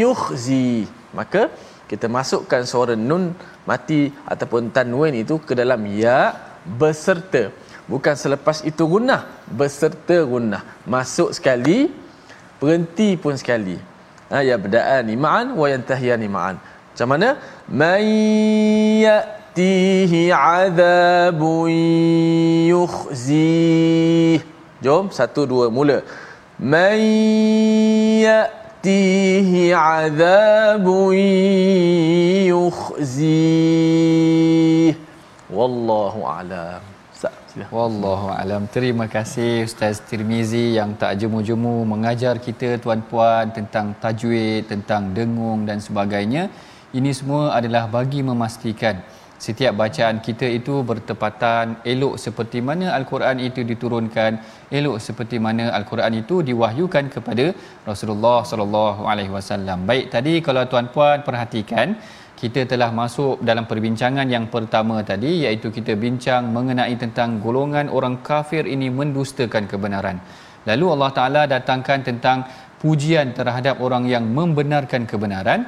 yukhzi. 0.00 0.88
Maka 1.12 1.52
kita 1.84 2.08
masukkan 2.08 2.64
suara 2.64 2.96
nun 2.96 3.36
mati 3.68 4.12
ataupun 4.32 4.68
tanwin 4.76 5.16
itu 5.22 5.40
ke 5.40 5.52
dalam 5.56 5.80
ya 5.88 6.36
beserta 6.64 7.52
bukan 7.84 8.14
selepas 8.16 8.64
itu 8.64 8.82
gunnah 8.88 9.22
beserta 9.48 10.16
gunnah. 10.24 10.62
Masuk 10.88 11.30
sekali 11.36 11.92
berhenti 12.60 13.08
pun 13.20 13.36
sekali. 13.36 13.76
Ha, 14.32 14.40
ya 14.40 14.56
berda'ani 14.56 15.14
ma'an 15.24 15.52
wa 15.52 15.66
yantahiyani 15.68 16.28
ma'an. 16.36 16.56
Macam 16.94 17.08
mana? 17.12 17.28
Man 17.68 18.02
ya'tihi 19.04 20.32
adabun 20.32 21.70
yukhzi 22.72 24.40
jom 24.84 25.12
satu 25.12 25.44
dua 25.44 25.66
mula. 25.68 26.00
Man 26.56 26.98
ya'tihi 28.24 28.63
adabun 29.72 31.16
yukhzi 32.52 33.32
wallahu 35.48 36.28
a'lam 36.28 36.94
Wallahu 37.70 38.34
alam. 38.34 38.66
Terima 38.66 39.06
kasih 39.06 39.62
Ustaz 39.62 40.02
Tirmizi 40.02 40.74
yang 40.74 40.98
tak 40.98 41.22
jemu-jemu 41.22 41.86
mengajar 41.86 42.34
kita 42.42 42.82
tuan-puan 42.82 43.54
tentang 43.54 43.94
tajwid, 44.02 44.66
tentang 44.66 45.14
dengung 45.14 45.62
dan 45.62 45.78
sebagainya. 45.78 46.50
Ini 46.90 47.14
semua 47.14 47.54
adalah 47.54 47.86
bagi 47.86 48.26
memastikan 48.26 48.98
setiap 49.44 49.72
bacaan 49.82 50.16
kita 50.26 50.46
itu 50.58 50.74
bertepatan 50.90 51.66
elok 51.92 52.14
seperti 52.24 52.58
mana 52.68 52.86
al-Quran 52.98 53.38
itu 53.48 53.60
diturunkan 53.70 54.32
elok 54.78 54.96
seperti 55.06 55.36
mana 55.46 55.64
al-Quran 55.78 56.14
itu 56.22 56.36
diwahyukan 56.48 57.06
kepada 57.14 57.46
Rasulullah 57.90 58.38
sallallahu 58.50 59.02
alaihi 59.12 59.32
wasallam. 59.36 59.80
Baik 59.90 60.06
tadi 60.14 60.34
kalau 60.46 60.64
tuan-puan 60.72 61.20
perhatikan 61.28 61.88
kita 62.40 62.62
telah 62.72 62.90
masuk 63.00 63.34
dalam 63.48 63.64
perbincangan 63.70 64.26
yang 64.34 64.46
pertama 64.54 64.96
tadi 65.10 65.30
iaitu 65.44 65.68
kita 65.76 65.92
bincang 66.04 66.44
mengenai 66.56 66.94
tentang 67.04 67.38
golongan 67.44 67.86
orang 67.98 68.16
kafir 68.28 68.64
ini 68.74 68.88
mendustakan 69.00 69.64
kebenaran. 69.72 70.18
Lalu 70.68 70.86
Allah 70.94 71.10
Taala 71.18 71.42
datangkan 71.54 72.00
tentang 72.08 72.38
pujian 72.82 73.28
terhadap 73.38 73.76
orang 73.86 74.04
yang 74.14 74.24
membenarkan 74.38 75.02
kebenaran 75.10 75.60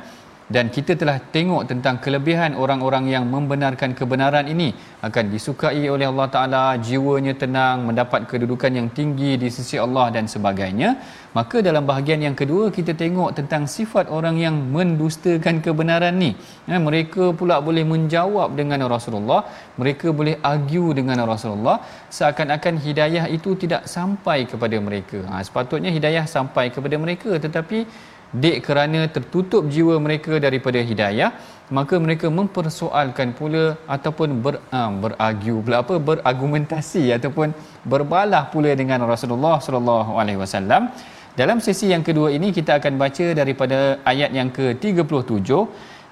dan 0.55 0.71
kita 0.75 0.95
telah 1.01 1.19
tengok 1.35 1.63
tentang 1.71 1.99
kelebihan 2.05 2.55
orang-orang 2.55 3.05
yang 3.15 3.25
membenarkan 3.35 3.99
kebenaran 3.99 4.47
ini 4.55 4.69
akan 5.03 5.25
disukai 5.35 5.85
oleh 5.95 6.07
Allah 6.07 6.29
Taala 6.35 6.65
jiwanya 6.89 7.35
tenang 7.43 7.83
mendapat 7.89 8.31
kedudukan 8.31 8.71
yang 8.79 8.89
tinggi 8.99 9.35
di 9.43 9.49
sisi 9.57 9.77
Allah 9.85 10.07
dan 10.15 10.31
sebagainya. 10.35 10.91
Maka 11.39 11.61
dalam 11.69 11.85
bahagian 11.91 12.23
yang 12.27 12.37
kedua 12.41 12.71
kita 12.77 12.95
tengok 13.03 13.31
tentang 13.39 13.67
sifat 13.77 14.07
orang 14.17 14.39
yang 14.45 14.57
mendustakan 14.77 15.59
kebenaran 15.67 16.15
ni. 16.15 16.31
Ya, 16.71 16.79
mereka 16.89 17.35
pula 17.39 17.59
boleh 17.69 17.85
menjawab 17.85 18.55
dengan 18.61 18.87
Rasulullah 18.95 19.43
mereka 19.81 20.09
boleh 20.19 20.35
argue 20.53 20.91
dengan 20.99 21.19
Rasulullah 21.33 21.77
seakan-akan 22.17 22.75
hidayah 22.87 23.25
itu 23.37 23.53
tidak 23.63 23.83
sampai 23.97 24.39
kepada 24.53 24.77
mereka. 24.87 25.19
Ha, 25.29 25.43
sepatutnya 25.47 25.91
hidayah 25.97 26.25
sampai 26.37 26.71
kepada 26.75 26.97
mereka 27.05 27.35
tetapi 27.37 27.79
dek 28.43 28.57
kerana 28.67 29.01
tertutup 29.17 29.65
jiwa 29.75 29.95
mereka 30.07 30.33
daripada 30.47 30.81
hidayah 30.91 31.31
maka 31.77 31.95
mereka 32.05 32.27
mempersoalkan 32.39 33.29
pula 33.39 33.65
ataupun 33.95 34.29
ber 34.45 34.55
uh, 34.79 34.91
beragu 35.03 35.57
pula 35.65 35.77
apa 35.83 35.95
berargumentasi 36.09 37.05
ataupun 37.17 37.51
berbalah 37.93 38.43
pula 38.53 38.71
dengan 38.81 39.03
Rasulullah 39.13 39.57
sallallahu 39.67 40.13
alaihi 40.23 40.41
wasallam 40.45 40.85
dalam 41.41 41.59
sesi 41.67 41.87
yang 41.95 42.05
kedua 42.09 42.29
ini 42.37 42.49
kita 42.59 42.79
akan 42.79 42.95
baca 43.03 43.27
daripada 43.41 43.79
ayat 44.13 44.31
yang 44.39 44.49
ke-37 44.57 45.51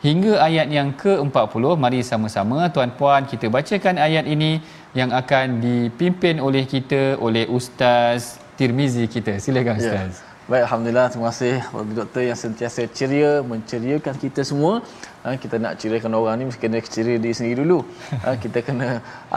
hingga 0.06 0.32
ayat 0.48 0.68
yang 0.76 0.88
ke-40 1.02 1.64
mari 1.84 2.00
sama-sama 2.10 2.68
tuan-puan 2.74 3.24
kita 3.32 3.48
bacakan 3.56 3.96
ayat 4.08 4.26
ini 4.34 4.52
yang 5.00 5.10
akan 5.22 5.64
dipimpin 5.64 6.44
oleh 6.48 6.64
kita 6.74 7.02
oleh 7.26 7.46
ustaz 7.58 8.36
Tirmizi 8.58 9.06
kita 9.14 9.34
silakan 9.44 9.76
ya. 9.78 9.82
ustaz 9.82 10.12
yeah. 10.18 10.33
Baik, 10.44 10.62
Alhamdulillah. 10.66 11.06
Terima 11.12 11.26
kasih 11.32 11.54
kepada 11.64 11.92
doktor 11.98 12.22
yang 12.28 12.36
sentiasa 12.36 12.82
ceria, 12.96 13.30
menceriakan 13.50 14.14
kita 14.24 14.44
semua. 14.48 14.72
Ha, 15.24 15.40
kita 15.42 15.56
nak 15.64 15.80
ceriakan 15.80 16.12
orang 16.18 16.34
ni, 16.36 16.44
mesti 16.48 16.60
kena 16.64 16.80
ceria 16.96 17.16
diri 17.22 17.32
sendiri 17.38 17.56
dulu. 17.64 17.78
Ha, 18.24 18.36
kita 18.42 18.58
kena 18.66 18.88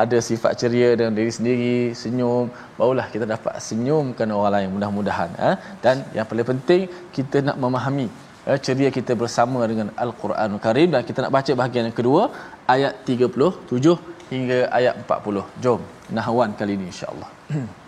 ada 0.02 0.18
sifat 0.30 0.60
ceria 0.62 0.90
dengan 1.00 1.16
diri 1.20 1.32
sendiri, 1.38 1.96
senyum. 2.02 2.52
Barulah 2.76 3.08
kita 3.14 3.24
dapat 3.24 3.56
senyumkan 3.68 4.36
orang 4.40 4.54
lain, 4.58 4.70
mudah-mudahan. 4.76 5.32
Ha. 5.40 5.52
Dan 5.86 6.04
yang 6.12 6.28
paling 6.28 6.48
penting, 6.52 6.92
kita 7.16 7.40
nak 7.40 7.56
memahami 7.56 8.12
ha, 8.44 8.60
ceria 8.60 8.92
kita 9.00 9.16
bersama 9.24 9.64
dengan 9.72 9.96
Al-Quran 9.96 10.60
Karim. 10.68 10.92
Dan 10.92 11.08
kita 11.08 11.24
nak 11.24 11.34
baca 11.40 11.52
bahagian 11.64 11.88
yang 11.88 11.98
kedua, 12.04 12.36
ayat 12.76 13.08
37 13.08 13.96
hingga 14.36 14.60
ayat 14.76 15.08
40. 15.08 15.48
Jom, 15.64 15.80
nahwan 16.12 16.52
kali 16.60 16.76
ini 16.76 16.92
insyaAllah. 16.92 17.32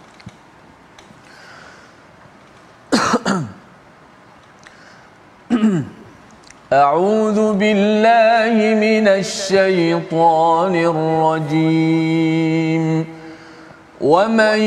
أعوذ 6.73 7.53
بالله 7.53 8.75
من 8.75 9.07
الشيطان 9.07 10.75
الرجيم. 11.55 13.05
ومن 14.01 14.59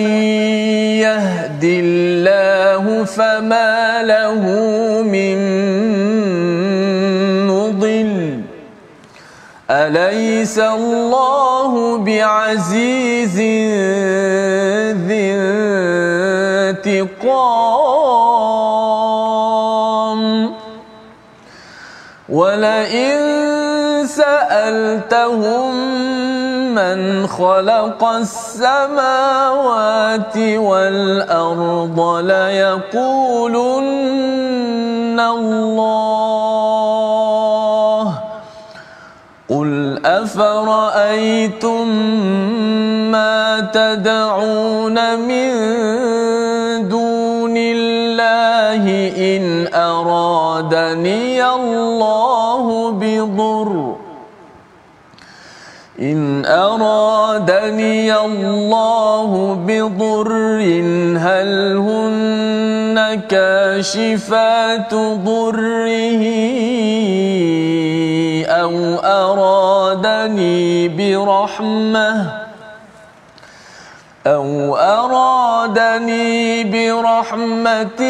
يهد 1.00 1.64
الله 1.64 3.04
فما 3.04 4.02
له 4.02 4.40
من 5.02 5.38
مضل. 7.48 8.40
أليس 9.70 10.58
الله 10.58 11.98
بعزيز 11.98 13.38
ذي 15.06 15.32
انتقام؟ 16.82 17.91
ولئن 22.32 23.18
سألتهم 24.08 25.74
من 26.74 27.26
خلق 27.26 28.04
السماوات 28.04 29.56
والأرض 30.36 31.98
ليقولن 32.24 33.60
الله. 35.20 36.62
قل 39.50 40.00
أفرأيتم 40.06 41.88
ما 43.12 43.60
تدعون 43.72 45.18
من 45.18 45.52
إن 48.88 49.74
أرادني 49.74 51.44
الله 51.44 52.90
بضر. 52.90 53.96
إن 56.00 56.44
أرادني 56.46 58.16
الله 58.16 59.58
بضر 59.66 60.32
هل 61.18 61.76
هن 61.76 63.20
كاشفات 63.28 64.94
ضره؟ 64.94 66.24
أو 68.46 68.74
أرادني 69.04 70.88
برحمة؟ 70.88 72.42
أو 74.26 74.76
أرادني 74.76 75.41
برحمة 76.64 78.02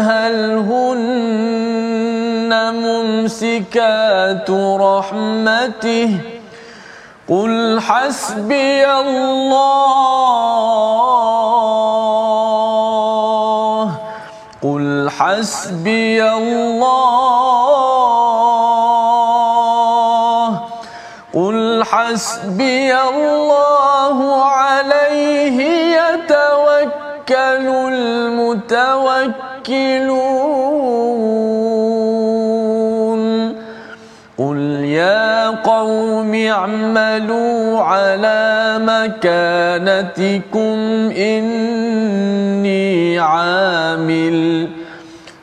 هل 0.00 0.36
هن 0.70 2.50
ممسكات 2.74 4.50
رحمته؟ 4.80 6.10
قل 7.30 7.80
حسبي 7.80 8.90
الله 8.90 10.10
قل 14.62 15.10
حسبي 15.10 16.22
الله 16.24 17.40
قل 21.34 21.84
حسبي 21.84 22.94
الله 22.94 24.44
يتوكل 27.30 27.92
المتوكلون. 27.92 28.80
قل 34.38 34.58
يا 34.84 35.50
قوم 35.50 36.34
اعملوا 36.34 37.80
على 37.80 38.78
مكانتكم 38.82 40.78
إني 41.16 43.18
عامل 43.18 44.68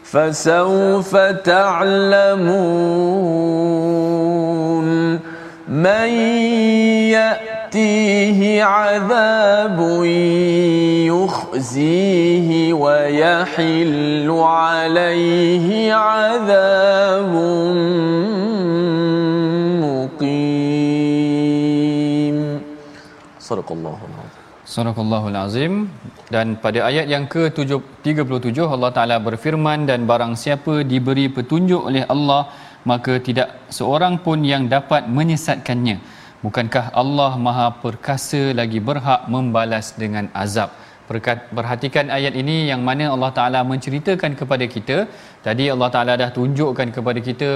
فسوف 0.03 1.15
تعلمون. 1.45 2.47
من 5.69 6.07
يأتيه 7.66 8.40
عذاب 8.62 9.78
يخزيه 11.14 12.48
ويحل 12.82 14.28
عليه 14.30 15.68
عذاب 15.94 17.32
مقيم 19.84 21.16
صدق 23.48 23.68
الله 23.72 23.98
العظيم 24.10 24.42
Sadaqallahul 24.72 25.36
Azim 25.36 25.72
dan 26.34 26.56
pada 26.64 26.80
ayat 26.88 27.04
yang 27.04 27.24
ke-37 27.32 28.56
Allah 28.74 28.90
Taala 28.96 29.16
berfirman 29.26 29.84
dan 29.90 30.08
barang 30.10 30.32
siapa 30.42 30.74
diberi 30.92 31.26
petunjuk 31.36 31.82
oleh 31.90 32.04
Allah 32.14 32.42
maka 32.90 33.20
tidak 33.26 33.48
seorang 33.78 34.14
pun 34.24 34.40
yang 34.52 34.70
dapat 34.72 35.02
menyesatkannya 35.18 35.96
bukankah 36.45 36.85
Allah 37.01 37.31
Maha 37.45 37.67
perkasa 37.83 38.41
lagi 38.59 38.79
berhak 38.89 39.21
membalas 39.33 39.87
dengan 40.01 40.27
azab? 40.43 40.69
Perhatikan 41.57 42.11
ayat 42.17 42.33
ini 42.41 42.55
yang 42.69 42.81
mana 42.87 43.05
Allah 43.15 43.31
Taala 43.37 43.59
menceritakan 43.71 44.31
kepada 44.39 44.65
kita. 44.75 44.97
Tadi 45.45 45.65
Allah 45.73 45.89
Taala 45.93 46.13
dah 46.21 46.29
tunjukkan 46.37 46.89
kepada 46.95 47.19
kita 47.27 47.49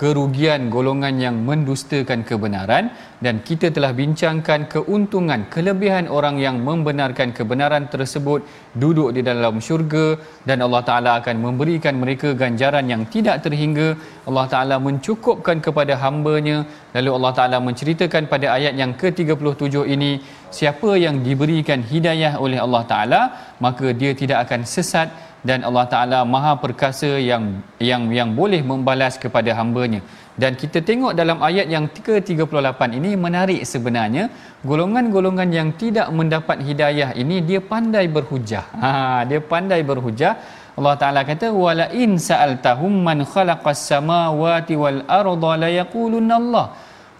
kerugian 0.00 0.68
golongan 0.74 1.14
yang 1.24 1.36
mendustakan 1.48 2.20
kebenaran 2.28 2.84
dan 3.24 3.40
kita 3.48 3.72
telah 3.76 3.92
bincangkan 4.00 4.68
keuntungan 4.74 5.40
kelebihan 5.54 6.04
orang 6.16 6.36
yang 6.44 6.56
membenarkan 6.68 7.32
kebenaran 7.38 7.84
tersebut 7.94 8.40
duduk 8.82 9.08
di 9.16 9.24
dalam 9.28 9.56
syurga 9.66 10.06
dan 10.48 10.60
Allah 10.66 10.82
Taala 10.88 11.10
akan 11.20 11.36
memberikan 11.46 11.96
mereka 12.02 12.36
ganjaran 12.42 12.86
yang 12.92 13.02
tidak 13.14 13.40
terhingga. 13.44 13.88
Allah 14.28 14.46
Taala 14.52 14.76
mencukupkan 14.86 15.64
kepada 15.66 15.96
hamba-Nya. 16.02 16.58
Lalu 16.96 17.10
Allah 17.16 17.32
Taala 17.38 17.58
menceritakan 17.68 18.28
pada 18.32 18.52
ayat 18.56 18.76
yang 18.82 18.92
ke-37 19.00 19.74
ini 19.96 20.10
siapa 20.58 20.90
yang 21.04 21.16
diberikan 21.26 21.80
hidayah 21.92 22.32
oleh 22.44 22.60
Allah 22.64 22.82
Taala 22.92 23.22
maka 23.64 23.96
dia 24.00 24.12
tidak 24.20 24.38
akan 24.44 24.60
sesat 24.74 25.08
dan 25.48 25.60
Allah 25.68 25.86
Taala 25.92 26.18
Maha 26.34 26.52
perkasa 26.62 27.10
yang 27.30 27.44
yang 27.88 28.02
yang 28.18 28.30
boleh 28.38 28.60
membalas 28.70 29.14
kepada 29.24 29.50
hamba-Nya. 29.58 30.00
Dan 30.42 30.52
kita 30.60 30.78
tengok 30.88 31.12
dalam 31.20 31.38
ayat 31.48 31.66
yang 31.74 31.86
ke-38 32.06 32.80
ini 32.98 33.10
menarik 33.24 33.60
sebenarnya 33.72 34.24
golongan-golongan 34.70 35.48
yang 35.58 35.68
tidak 35.82 36.08
mendapat 36.18 36.58
hidayah 36.68 37.10
ini 37.22 37.36
dia 37.48 37.60
pandai 37.72 38.06
berhujah. 38.16 38.64
Ha 38.82 38.92
dia 39.30 39.40
pandai 39.52 39.80
berhujah. 39.90 40.34
Allah 40.78 40.94
Taala 41.00 41.20
kata 41.30 41.48
wala 41.64 41.86
in 42.02 42.10
sa'altahum 42.28 42.92
man 43.08 43.24
khalaqas 43.32 43.80
samawati 43.90 44.74
wal 44.82 45.00
arda 45.20 45.52
la 45.62 45.70
yaqulunna 45.80 46.36
Allah. 46.42 46.66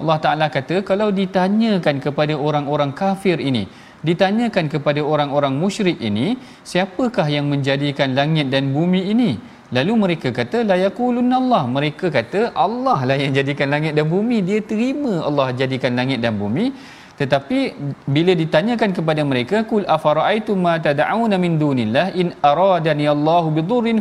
Allah 0.03 0.19
Taala 0.25 0.47
kata 0.57 0.77
kalau 0.91 1.09
ditanyakan 1.21 1.97
kepada 2.05 2.35
orang-orang 2.47 2.93
kafir 3.03 3.41
ini 3.51 3.65
ditanyakan 4.09 4.67
kepada 4.75 5.01
orang-orang 5.13 5.55
musyrik 5.63 5.99
ini 6.09 6.27
siapakah 6.71 7.27
yang 7.37 7.47
menjadikan 7.53 8.11
langit 8.19 8.47
dan 8.55 8.71
bumi 8.77 9.03
ini? 9.15 9.31
Lalu 9.77 9.93
mereka 10.03 10.29
kata 10.39 10.59
la 10.71 10.77
yaqulunallah. 10.87 11.63
Mereka 11.77 12.07
kata 12.19 12.41
Allah 12.67 12.99
lah 13.09 13.17
yang 13.23 13.33
jadikan 13.39 13.69
langit 13.75 13.93
dan 13.99 14.07
bumi. 14.15 14.39
Dia 14.49 14.61
terima 14.71 15.15
Allah 15.29 15.49
jadikan 15.61 15.93
langit 15.99 16.19
dan 16.25 16.39
bumi. 16.43 16.67
Tetapi 17.21 17.59
bila 18.15 18.33
ditanyakan 18.43 18.91
kepada 18.99 19.23
mereka 19.31 19.57
kul 19.71 19.85
afara'aitum 19.97 20.57
ma 20.67 20.75
tad'una 20.87 21.37
min 21.45 21.53
dunillah? 21.65 22.07
In 22.23 22.29
aradani 22.51 23.07
Allahu 23.15 23.49
bidurrin 23.59 24.01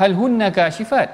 hal 0.00 0.12
hunna 0.20 0.48
kashifat? 0.58 1.08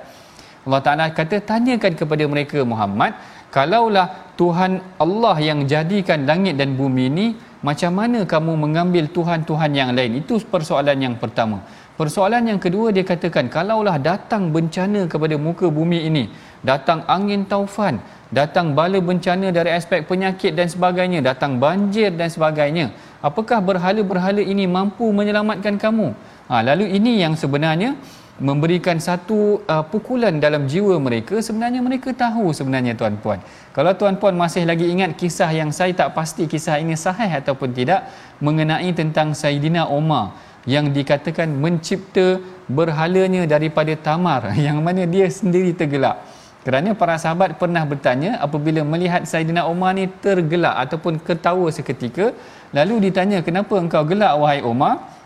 Allah 0.67 0.81
Taala 0.87 1.07
kata 1.19 1.37
tanyakan 1.51 1.93
kepada 2.01 2.25
mereka 2.33 2.59
Muhammad 2.73 3.13
kalaulah 3.57 4.07
Tuhan 4.41 4.73
Allah 5.05 5.37
yang 5.49 5.61
jadikan 5.73 6.29
langit 6.31 6.55
dan 6.61 6.77
bumi 6.81 7.05
ini 7.13 7.27
macam 7.67 7.91
mana 7.91 8.23
kamu 8.23 8.53
mengambil 8.55 9.05
tuhan-tuhan 9.11 9.71
yang 9.75 9.91
lain? 9.97 10.23
Itu 10.23 10.39
persoalan 10.55 10.99
yang 10.99 11.15
pertama. 11.23 11.63
Persoalan 11.99 12.47
yang 12.47 12.61
kedua 12.63 12.95
dia 12.95 13.03
katakan 13.03 13.51
kalaulah 13.51 13.99
datang 13.99 14.55
bencana 14.55 15.11
kepada 15.11 15.35
muka 15.35 15.67
bumi 15.67 16.07
ini 16.07 16.31
datang 16.63 17.03
angin 17.11 17.43
taufan 17.43 17.99
datang 18.31 18.71
bala 18.79 18.99
bencana 19.09 19.51
dari 19.51 19.71
aspek 19.75 20.07
penyakit 20.07 20.55
dan 20.55 20.71
sebagainya 20.71 21.19
datang 21.23 21.59
banjir 21.63 22.15
dan 22.15 22.31
sebagainya 22.31 22.95
apakah 23.19 23.59
berhala-berhala 23.59 24.43
ini 24.43 24.71
mampu 24.71 25.11
menyelamatkan 25.11 25.75
kamu? 25.75 26.15
Ha, 26.47 26.63
lalu 26.65 26.87
ini 26.99 27.19
yang 27.19 27.35
sebenarnya 27.35 27.99
memberikan 28.39 29.03
satu 29.03 29.67
uh, 29.67 29.83
pukulan 29.83 30.39
dalam 30.39 30.71
jiwa 30.71 30.95
mereka 31.03 31.43
sebenarnya 31.43 31.83
mereka 31.83 32.15
tahu 32.15 32.55
sebenarnya 32.55 32.95
tuan-puan. 32.95 33.43
Kalau 33.75 33.93
tuan-puan 33.99 34.35
masih 34.39 34.63
lagi 34.63 34.87
ingat 34.87 35.19
kisah 35.19 35.51
yang 35.51 35.75
saya 35.75 35.91
tak 35.91 36.15
pasti 36.15 36.47
kisah 36.47 36.79
ini 36.79 36.95
sahih 36.95 37.31
ataupun 37.43 37.75
tidak 37.75 38.07
mengenai 38.39 38.91
tentang 38.95 39.35
Saidina 39.35 39.91
Omar 39.91 40.39
yang 40.71 40.95
dikatakan 40.95 41.51
mencipta 41.51 42.39
berhalanya 42.71 43.43
daripada 43.51 43.93
tamar 43.99 44.55
yang 44.67 44.79
mana 44.87 45.03
dia 45.03 45.27
sendiri 45.27 45.75
tergelak. 45.75 46.23
Kerana 46.63 46.93
para 46.93 47.17
sahabat 47.17 47.57
pernah 47.57 47.83
bertanya 47.87 48.39
apabila 48.45 48.85
melihat 48.85 49.25
Saidina 49.27 49.67
Omar 49.67 49.99
ni 49.99 50.07
tergelak 50.25 50.75
ataupun 50.87 51.19
ketawa 51.27 51.67
seketika? 51.75 52.35
Lalu 52.77 53.09
ditanya 53.09 53.41
kenapa 53.43 53.75
engkau 53.83 54.05
gelak 54.05 54.37
wahai 54.37 54.61
Omar 54.63 55.18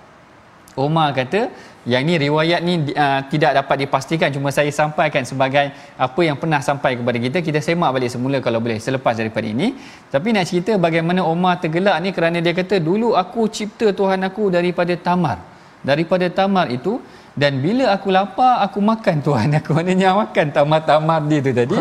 Omar 0.76 1.12
kata 1.12 1.52
yang 1.84 2.06
ni 2.06 2.14
riwayat 2.14 2.60
ni 2.62 2.94
uh, 2.94 3.20
tidak 3.26 3.52
dapat 3.58 3.76
dipastikan. 3.84 4.28
Cuma 4.30 4.48
saya 4.54 4.70
sampaikan 4.70 5.26
sebagai 5.26 5.74
apa 5.98 6.20
yang 6.22 6.36
pernah 6.38 6.60
sampai 6.62 6.94
kepada 6.98 7.18
kita 7.18 7.38
kita 7.42 7.60
semak 7.60 7.90
balik 7.90 8.10
semula 8.14 8.38
kalau 8.38 8.62
boleh 8.62 8.78
selepas 8.78 9.14
daripada 9.18 9.44
ini. 9.44 9.74
Tapi 10.08 10.28
nak 10.32 10.46
cerita 10.48 10.78
bagaimana 10.78 11.20
Omar 11.26 11.58
tergelak 11.58 11.96
ni 12.04 12.10
kerana 12.16 12.38
dia 12.38 12.54
kata 12.54 12.78
dulu 12.78 13.18
aku 13.22 13.50
cipta 13.50 13.90
Tuhan 13.92 14.22
aku 14.28 14.48
daripada 14.54 14.94
tamar. 14.94 15.38
Daripada 15.82 16.30
tamar 16.30 16.70
itu 16.70 17.02
dan 17.32 17.64
bila 17.64 17.84
aku 17.96 18.12
lapar 18.12 18.60
aku 18.64 18.78
makan 18.90 19.16
Tuhan 19.26 19.48
aku. 19.58 19.72
Maknanya 19.76 20.12
makan 20.22 20.46
tamar-tamar 20.56 21.18
dia 21.30 21.40
tu 21.46 21.52
tadi. 21.56 21.76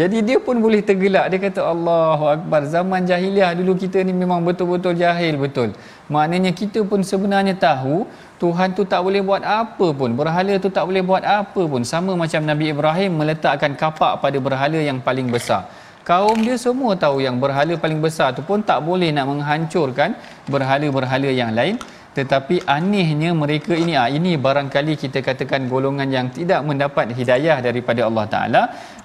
Jadi 0.00 0.18
dia 0.24 0.38
pun 0.40 0.56
boleh 0.64 0.80
tergelak. 0.80 1.28
Dia 1.28 1.38
kata 1.46 1.60
Allahu 1.72 2.24
Akbar 2.34 2.64
zaman 2.74 3.04
jahiliah 3.10 3.52
dulu 3.52 3.76
kita 3.76 4.00
ni 4.00 4.16
memang 4.16 4.40
betul-betul 4.48 4.96
jahil 4.96 5.36
betul. 5.36 5.76
Maknanya 6.08 6.52
kita 6.56 6.80
pun 6.88 7.00
sebenarnya 7.04 7.54
tahu 7.56 8.08
Tuhan 8.42 8.74
tu 8.76 8.82
tak 8.92 9.00
boleh 9.06 9.22
buat 9.22 9.42
apa 9.46 9.86
pun 9.98 10.10
berhala 10.18 10.54
tu 10.64 10.68
tak 10.76 10.84
boleh 10.88 11.02
buat 11.06 11.22
apa 11.22 11.62
pun. 11.72 11.82
Sama 11.92 12.12
macam 12.22 12.42
Nabi 12.50 12.74
Ibrahim 12.74 13.10
meletakkan 13.22 13.72
kapak 13.82 14.18
pada 14.22 14.38
berhala 14.46 14.78
yang 14.90 14.98
paling 14.98 15.30
besar. 15.30 15.70
Kaum 16.08 16.36
dia 16.46 16.56
semua 16.60 16.92
tahu 17.04 17.24
yang 17.24 17.36
berhala 17.42 17.74
paling 17.80 18.00
besar 18.06 18.28
tu 18.36 18.42
pun 18.48 18.60
tak 18.70 18.84
boleh 18.88 19.08
nak 19.16 19.24
menghancurkan 19.30 20.12
berhala-berhala 20.52 21.30
yang 21.32 21.52
lain. 21.58 21.76
Tetapi 22.14 22.56
anehnya 22.74 23.30
mereka 23.42 23.72
ini 23.82 23.94
ah 23.98 24.06
ini 24.16 24.32
barangkali 24.44 24.94
kita 25.02 25.18
katakan 25.28 25.66
golongan 25.72 26.08
yang 26.16 26.26
tidak 26.36 26.60
mendapat 26.68 27.10
hidayah 27.18 27.56
daripada 27.58 28.06
Allah 28.08 28.26
taala. 28.34 28.62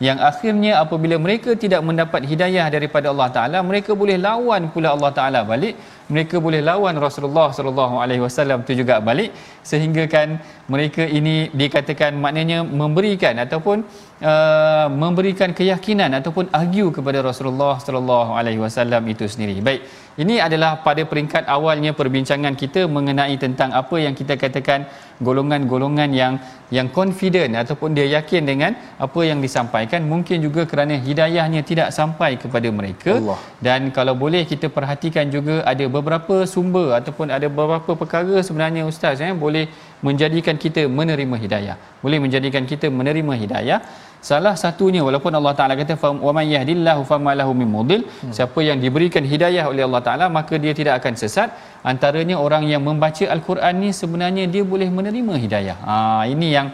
Yang 0.08 0.20
akhirnya 0.30 0.72
apabila 0.84 1.16
mereka 1.26 1.58
tidak 1.64 1.82
mendapat 1.88 2.22
hidayah 2.32 2.68
daripada 2.76 3.10
Allah 3.14 3.30
taala 3.38 3.60
mereka 3.70 3.98
boleh 4.02 4.18
lawan 4.28 4.70
pula 4.74 4.94
Allah 4.94 5.12
taala 5.20 5.42
balik 5.42 5.74
mereka 6.14 6.36
boleh 6.46 6.62
lawan 6.70 6.96
Rasulullah 7.06 7.48
sallallahu 7.58 7.96
alaihi 8.04 8.22
wasallam 8.26 8.66
tu 8.68 8.74
juga 8.82 8.98
balik 9.10 9.30
sehingga 9.70 10.04
kan 10.16 10.42
mereka 10.74 11.04
ini 11.20 11.36
dikatakan 11.62 12.18
maknanya 12.24 12.60
memberikan 12.82 13.38
ataupun 13.46 13.86
uh, 14.22 14.88
memberikan 15.04 15.52
keyakinan 15.58 16.12
ataupun 16.20 16.52
argue 16.60 16.90
kepada 16.98 17.20
Rasulullah 17.30 17.76
sallallahu 17.80 18.36
alaihi 18.40 18.62
wasallam 18.66 19.04
itu 19.14 19.26
sendiri. 19.34 19.58
Baik, 19.68 19.82
Ini 20.20 20.36
adalah 20.46 20.84
pada 20.86 21.04
peringkat 21.10 21.44
awalnya 21.48 21.92
perbincangan 22.00 22.52
kita 22.62 22.82
mengenai 22.96 23.36
tentang 23.44 23.72
apa 23.82 23.96
yang 24.04 24.12
kita 24.12 24.36
katakan 24.36 24.84
golongan-golongan 25.28 26.10
yang 26.22 26.34
yang 26.78 26.88
confident 26.98 27.56
ataupun 27.62 27.96
dia 27.98 28.08
yakin 28.16 28.44
dengan 28.50 28.72
apa 29.06 29.22
yang 29.30 29.40
disampaikan 29.46 30.02
mungkin 30.12 30.44
juga 30.46 30.62
kerana 30.72 30.96
hidayahnya 31.08 31.62
tidak 31.70 31.90
sampai 32.00 32.32
kepada 32.44 32.70
mereka 32.80 33.14
Allah. 33.20 33.40
dan 33.66 33.90
kalau 33.98 34.14
boleh 34.24 34.44
kita 34.52 34.68
perhatikan 34.78 35.28
juga 35.36 35.56
ada 35.72 35.86
beberapa 35.96 36.36
sumber 36.54 36.88
ataupun 37.00 37.28
ada 37.38 37.48
beberapa 37.60 37.92
perkara 38.02 38.44
sebenarnya 38.48 38.84
ustaz 38.92 39.24
eh 39.28 39.32
boleh 39.46 39.66
menjadikan 40.08 40.56
kita 40.64 40.84
menerima 41.00 41.36
hidayah 41.44 41.76
boleh 42.04 42.20
menjadikan 42.26 42.64
kita 42.72 42.88
menerima 43.00 43.34
hidayah 43.44 43.80
Salah 44.28 44.52
satunya 44.62 45.00
walaupun 45.08 45.32
Allah 45.32 45.54
Taala 45.58 45.74
kata 45.80 45.96
wa 46.28 46.32
may 46.36 46.52
yahdillahu 46.52 47.02
fama 47.08 47.32
lahu 47.40 47.52
min 47.60 47.70
mudil 47.76 48.02
hmm. 48.04 48.34
siapa 48.36 48.60
yang 48.70 48.78
diberikan 48.84 49.24
hidayah 49.24 49.72
oleh 49.72 49.84
Allah 49.88 50.02
Taala 50.08 50.26
maka 50.38 50.60
dia 50.64 50.74
tidak 50.80 51.00
akan 51.00 51.16
sesat 51.22 51.56
antaranya 51.92 52.36
orang 52.46 52.68
yang 52.72 52.84
membaca 52.84 53.24
al-Quran 53.36 53.74
ni 53.84 53.90
sebenarnya 54.02 54.44
dia 54.54 54.64
boleh 54.72 54.92
menerima 54.98 55.34
hidayah. 55.44 55.78
Ha 55.88 55.96
ini 56.34 56.52
yang 56.52 56.68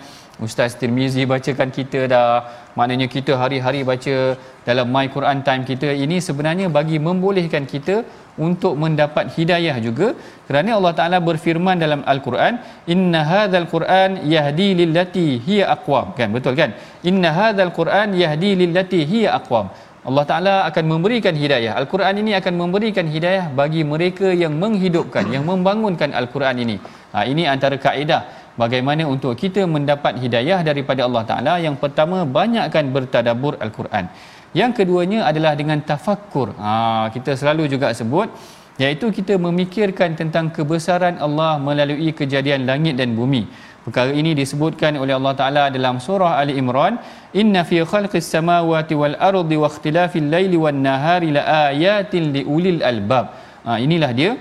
Ustaz 0.45 0.73
Tirmizi 0.79 1.23
bacakan 1.29 1.69
kita 1.77 1.99
dah 2.13 2.29
maknanya 2.77 3.07
kita 3.15 3.37
hari-hari 3.41 3.85
baca 3.91 4.15
dalam 4.67 4.89
my 4.95 5.07
Quran 5.15 5.45
time 5.47 5.63
kita 5.69 5.89
ini 6.05 6.17
sebenarnya 6.27 6.67
bagi 6.77 6.97
membolehkan 7.07 7.63
kita 7.73 7.95
untuk 8.47 8.73
mendapat 8.83 9.31
hidayah 9.35 9.75
juga. 9.87 10.07
Kerana 10.47 10.77
Allah 10.77 10.93
Taala 10.99 11.17
berfirman 11.29 11.79
dalam 11.83 12.01
Al-Quran 12.13 12.59
inna 12.93 13.21
hadzal 13.31 13.67
Quran 13.73 14.27
yahdi 14.33 14.69
lillati 14.81 15.27
hiya 15.47 15.71
aqwam. 15.75 16.13
Kan? 16.19 16.29
Betul 16.35 16.55
kan? 16.59 16.71
Inna 17.09 17.31
hadzal 17.39 17.73
Quran 17.79 18.13
yahdi 18.23 18.51
lillati 18.61 19.01
hiya 19.11 19.31
aqwam. 19.39 19.67
Allah 20.05 20.25
Taala 20.29 20.55
akan 20.69 20.85
memberikan 20.91 21.33
hidayah. 21.43 21.73
Al-Quran 21.81 22.15
ini 22.21 22.31
akan 22.39 22.53
memberikan 22.61 23.07
hidayah 23.09 23.45
bagi 23.59 23.81
mereka 23.91 24.29
yang 24.43 24.53
menghidupkan 24.63 25.25
yang 25.35 25.43
membangunkan 25.49 26.13
Al-Quran 26.19 26.61
ini. 26.61 26.75
Ha, 27.13 27.25
ini 27.31 27.49
antara 27.53 27.75
kaedah 27.85 28.21
bagaimana 28.61 29.09
untuk 29.13 29.33
kita 29.33 29.65
mendapat 29.75 30.21
hidayah 30.23 30.61
daripada 30.69 31.01
Allah 31.07 31.23
Taala. 31.29 31.53
Yang 31.65 31.81
pertama 31.83 32.21
banyakkan 32.37 32.93
bertadabur 32.93 33.57
Al-Quran 33.65 34.05
yang 34.55 34.71
keduanya 34.71 35.27
adalah 35.29 35.53
dengan 35.59 35.83
tafakkur. 35.83 36.55
Ha, 36.55 37.11
kita 37.11 37.35
selalu 37.35 37.67
juga 37.75 37.91
sebut 37.91 38.31
iaitu 38.79 39.11
kita 39.17 39.35
memikirkan 39.45 40.15
tentang 40.19 40.47
kebesaran 40.55 41.19
Allah 41.25 41.59
melalui 41.59 42.11
kejadian 42.19 42.63
langit 42.69 42.95
dan 42.95 43.11
bumi. 43.19 43.43
Perkara 43.85 44.11
ini 44.21 44.31
disebutkan 44.33 44.97
oleh 44.97 45.13
Allah 45.13 45.33
Taala 45.39 45.63
dalam 45.75 46.01
surah 46.01 46.41
Ali 46.41 46.57
Imran 46.57 46.97
inna 47.37 47.61
fi 47.69 47.83
khalqis 47.91 48.25
samawati 48.33 48.97
wal 48.97 49.13
ardi 49.29 49.55
wa 49.61 49.69
ikhtilafil 49.69 50.27
laili 50.33 50.57
wan 50.57 50.79
nahari 50.87 51.29
la 51.35 51.69
ayatin 51.69 52.33
liulil 52.35 52.81
albab. 52.91 53.35
Ha, 53.67 53.77
inilah 53.85 54.11
dia 54.19 54.31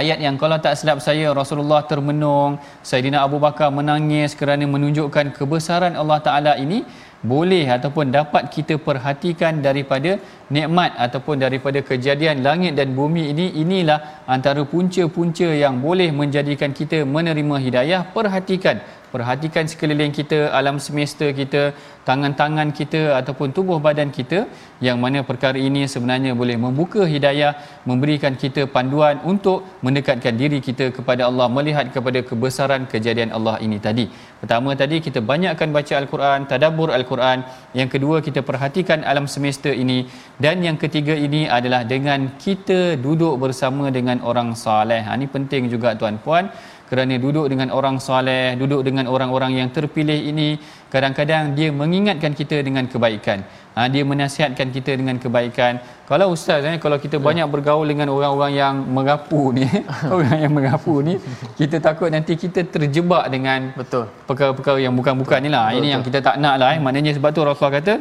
ayat 0.00 0.18
yang 0.24 0.38
kalau 0.40 0.56
tak 0.64 0.78
silap 0.78 1.02
saya 1.02 1.34
Rasulullah 1.34 1.82
termenung 1.90 2.62
Saidina 2.80 3.26
Abu 3.26 3.42
Bakar 3.42 3.68
menangis 3.74 4.38
kerana 4.38 4.64
menunjukkan 4.64 5.34
kebesaran 5.36 5.98
Allah 5.98 6.18
Taala 6.22 6.54
ini 6.64 6.86
boleh 7.20 7.68
ataupun 7.68 8.08
dapat 8.08 8.48
kita 8.48 8.80
perhatikan 8.80 9.60
daripada 9.60 10.16
nikmat 10.48 10.96
ataupun 10.96 11.36
daripada 11.44 11.84
kejadian 11.84 12.40
langit 12.40 12.72
dan 12.78 12.96
bumi 12.96 13.28
ini 13.32 13.46
inilah 13.62 14.24
antara 14.24 14.64
punca-punca 14.64 15.44
yang 15.44 15.84
boleh 15.84 16.08
menjadikan 16.20 16.72
kita 16.72 17.04
menerima 17.04 17.56
hidayah. 17.60 18.00
Perhatikan 18.16 18.80
perhatikan 19.14 19.64
sekeliling 19.72 20.12
kita 20.18 20.38
alam 20.58 20.76
semesta 20.86 21.26
kita 21.40 21.62
tangan-tangan 22.08 22.68
kita 22.78 23.02
ataupun 23.20 23.48
tubuh 23.56 23.78
badan 23.86 24.10
kita 24.18 24.38
yang 24.86 24.98
mana 25.04 25.20
perkara 25.30 25.58
ini 25.68 25.82
sebenarnya 25.94 26.32
boleh 26.40 26.56
membuka 26.64 27.02
hidayah 27.12 27.52
memberikan 27.90 28.34
kita 28.42 28.62
panduan 28.76 29.16
untuk 29.32 29.58
mendekatkan 29.86 30.34
diri 30.42 30.58
kita 30.68 30.86
kepada 30.96 31.22
Allah 31.28 31.46
melihat 31.58 31.86
kepada 31.96 32.20
kebesaran 32.30 32.84
kejadian 32.92 33.30
Allah 33.36 33.56
ini 33.66 33.78
tadi. 33.86 34.06
Pertama 34.40 34.72
tadi 34.82 34.98
kita 35.06 35.20
banyakkan 35.32 35.68
baca 35.76 35.94
al-Quran 36.00 36.48
tadabbur 36.52 36.88
al-Quran. 36.98 37.38
Yang 37.80 37.88
kedua 37.94 38.16
kita 38.26 38.40
perhatikan 38.50 39.04
alam 39.12 39.26
semesta 39.34 39.70
ini. 39.84 39.98
Dan 40.44 40.64
yang 40.66 40.76
ketiga 40.84 41.14
ini 41.26 41.42
adalah 41.58 41.82
dengan 41.94 42.20
kita 42.44 42.80
duduk 43.06 43.34
bersama 43.44 43.92
dengan 43.98 44.18
orang 44.30 44.50
soleh 44.64 45.02
ha, 45.04 45.16
ini 45.18 45.28
penting 45.36 45.68
juga 45.74 45.92
tuan-puan 46.00 46.48
kerana 46.90 47.14
duduk 47.24 47.46
dengan 47.46 47.70
orang 47.78 47.96
soleh, 48.02 48.58
duduk 48.58 48.82
dengan 48.82 49.06
orang-orang 49.06 49.62
yang 49.62 49.68
terpilih 49.70 50.18
ini 50.30 50.58
kadang-kadang 50.90 51.54
dia 51.54 51.70
mengingatkan 51.70 52.34
kita 52.34 52.58
dengan 52.66 52.90
kebaikan. 52.90 53.46
Ha, 53.78 53.86
dia 53.86 54.02
menasihatkan 54.02 54.74
kita 54.74 54.98
dengan 54.98 55.16
kebaikan. 55.22 55.78
Kalau 56.10 56.34
ustaz 56.34 56.66
eh, 56.66 56.76
kalau 56.82 56.98
kita 56.98 57.22
banyak 57.22 57.46
bergaul 57.46 57.86
dengan 57.86 58.10
orang-orang 58.10 58.52
yang 58.58 58.74
mengapu 58.82 59.54
ni, 59.54 59.62
orang 60.16 60.36
yang 60.42 60.52
mengapu 60.58 60.98
ni, 60.98 61.14
kita 61.54 61.78
takut 61.78 62.10
nanti 62.10 62.34
kita 62.34 62.66
terjebak 62.66 63.30
dengan 63.30 63.70
betul 63.78 64.10
perkara-perkara 64.26 64.82
yang 64.82 64.94
bukan-bukan 64.98 65.38
ni 65.46 65.50
lah. 65.54 65.70
Betul, 65.70 65.78
Ini 65.78 65.86
betul. 65.86 65.94
yang 65.94 66.02
kita 66.02 66.18
tak 66.26 66.36
nak 66.42 66.54
lah 66.58 66.74
eh. 66.74 66.80
Maknanya 66.82 67.14
sebab 67.14 67.30
tu 67.30 67.46
Rasulullah 67.46 67.78
kata 67.78 67.94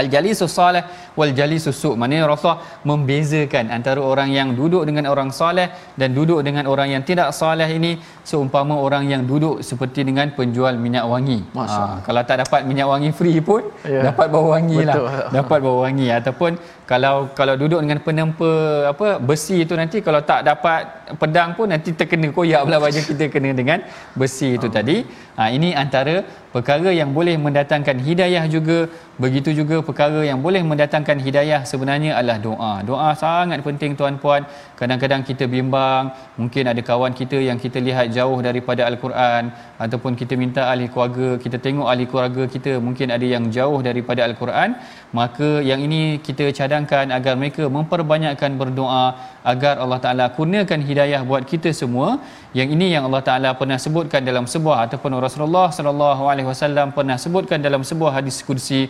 Al-jalisus 0.00 0.52
salih 0.52 0.84
wal 1.18 1.32
jalisus 1.32 1.76
su' 1.82 1.96
maknanya 2.00 2.28
Rasulullah 2.28 2.60
membezakan 2.84 3.72
antara 3.76 4.00
orang 4.04 4.28
yang 4.38 4.48
duduk 4.52 4.84
dengan 4.88 5.08
orang 5.12 5.30
soleh 5.32 5.68
dan 6.00 6.12
duduk 6.18 6.44
dengan 6.46 6.68
orang 6.72 6.88
yang 6.94 7.02
tidak 7.08 7.32
soleh 7.32 7.68
ini 7.78 7.96
seumpama 8.20 8.76
orang 8.76 9.08
yang 9.12 9.22
duduk 9.30 9.64
seperti 9.64 10.04
dengan 10.08 10.28
penjual 10.36 10.76
minyak 10.84 11.04
wangi. 11.12 11.40
Ha, 11.56 12.04
kalau 12.06 12.22
tak 12.28 12.44
dapat 12.44 12.60
minyak 12.68 12.86
wangi 12.92 13.10
free 13.18 13.40
pun 13.40 13.64
yeah. 13.88 14.04
dapat 14.08 14.26
bau 14.28 14.52
wangi 14.52 14.84
lah. 14.84 14.96
Dapat 15.38 15.58
bau 15.64 15.78
wangi. 15.84 16.08
Ataupun 16.18 16.52
kalau 16.90 17.32
kalau 17.38 17.54
duduk 17.60 17.80
dengan 17.84 18.00
penempa 18.04 18.52
apa 18.92 19.08
besi 19.28 19.64
itu 19.64 19.74
nanti 19.80 20.04
kalau 20.06 20.20
tak 20.30 20.40
dapat 20.50 20.80
pedang 21.20 21.56
pun 21.56 21.68
nanti 21.72 21.92
terkena 21.98 22.28
koyak 22.36 22.64
pula 22.64 22.78
baju 22.84 23.00
kita 23.10 23.24
kena 23.32 23.50
dengan 23.60 23.80
besi 24.20 24.60
itu 24.60 24.68
tadi. 24.76 24.96
Ha, 25.38 25.48
ini 25.56 25.72
antara 25.72 26.14
perkara 26.54 26.90
yang 27.00 27.10
boleh 27.18 27.34
mendatangkan 27.44 27.96
hidayah 28.06 28.44
juga 28.54 28.78
begitu 29.22 29.50
juga 29.60 29.76
perkara 29.88 30.20
yang 30.30 30.40
boleh 30.46 30.62
mendatangkan 30.70 31.18
hidayah 31.26 31.60
sebenarnya 31.70 32.12
adalah 32.18 32.38
doa. 32.46 32.72
Doa 32.90 33.10
sangat 33.22 33.60
penting 33.68 33.92
tuan-puan 33.98 34.42
kadang-kadang 34.80 35.22
kita 35.30 35.44
bimbang 35.54 36.12
mungkin 36.40 36.70
ada 36.72 36.82
kawan 36.90 37.12
kita 37.20 37.38
yang 37.48 37.58
kita 37.64 37.78
lihat 37.88 38.08
jauh 38.16 38.38
daripada 38.48 38.82
al-Quran 38.90 39.52
ataupun 39.84 40.12
kita 40.20 40.34
minta 40.42 40.62
ahli 40.72 40.86
keluarga 40.92 41.28
kita 41.44 41.58
tengok 41.66 41.88
ahli 41.92 42.06
keluarga 42.10 42.42
kita 42.54 42.72
mungkin 42.86 43.08
ada 43.16 43.26
yang 43.34 43.46
jauh 43.56 43.80
daripada 43.88 44.22
al-Quran 44.28 44.78
maka 45.18 45.64
yang 45.64 45.80
ini 45.80 46.20
kita 46.26 46.52
cadangkan 46.58 47.08
agar 47.16 47.34
mereka 47.40 47.64
memperbanyakkan 47.76 48.60
berdoa 48.60 49.04
agar 49.52 49.80
Allah 49.82 50.00
Taala 50.04 50.24
kurniakan 50.36 50.84
hidayah 50.88 51.20
buat 51.24 51.48
kita 51.48 51.72
semua 51.72 52.20
yang 52.58 52.68
ini 52.68 52.92
yang 52.94 53.08
Allah 53.08 53.22
Taala 53.28 53.50
pernah 53.60 53.80
sebutkan 53.80 54.20
dalam 54.20 54.44
sebuah 54.54 54.84
ataupun 54.86 55.16
Rasulullah 55.26 55.68
sallallahu 55.72 56.28
alaihi 56.32 56.48
wasallam 56.52 56.92
pernah 56.98 57.16
sebutkan 57.16 57.64
dalam 57.64 57.80
sebuah 57.90 58.20
hadis 58.20 58.44
kursi 58.48 58.82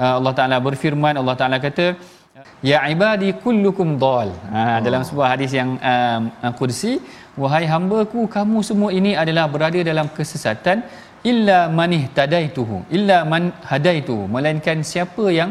uh, 0.00 0.16
Allah 0.18 0.32
Taala 0.38 0.56
berfirman 0.68 1.20
Allah 1.20 1.36
Taala 1.36 1.58
kata 1.60 1.86
Ya 2.70 2.82
ibadi 2.90 3.30
kullukum 3.44 3.88
dal. 4.02 4.30
Ha, 4.54 4.60
oh. 4.62 4.78
dalam 4.86 5.02
sebuah 5.06 5.28
hadis 5.34 5.50
yang 5.54 5.78
um, 5.78 6.22
kursi, 6.58 6.98
wahai 7.38 7.66
hamba-Ku 7.70 8.26
kamu 8.26 8.58
semua 8.66 8.90
ini 8.90 9.14
adalah 9.22 9.46
berada 9.46 9.78
dalam 9.90 10.06
kesesatan 10.10 10.82
illa 11.24 11.66
manih 11.78 12.04
tadaituhu, 12.18 12.86
illa 12.96 13.24
man 13.32 13.50
hadaitu, 13.70 14.16
melainkan 14.34 14.80
siapa 14.82 15.26
yang 15.38 15.50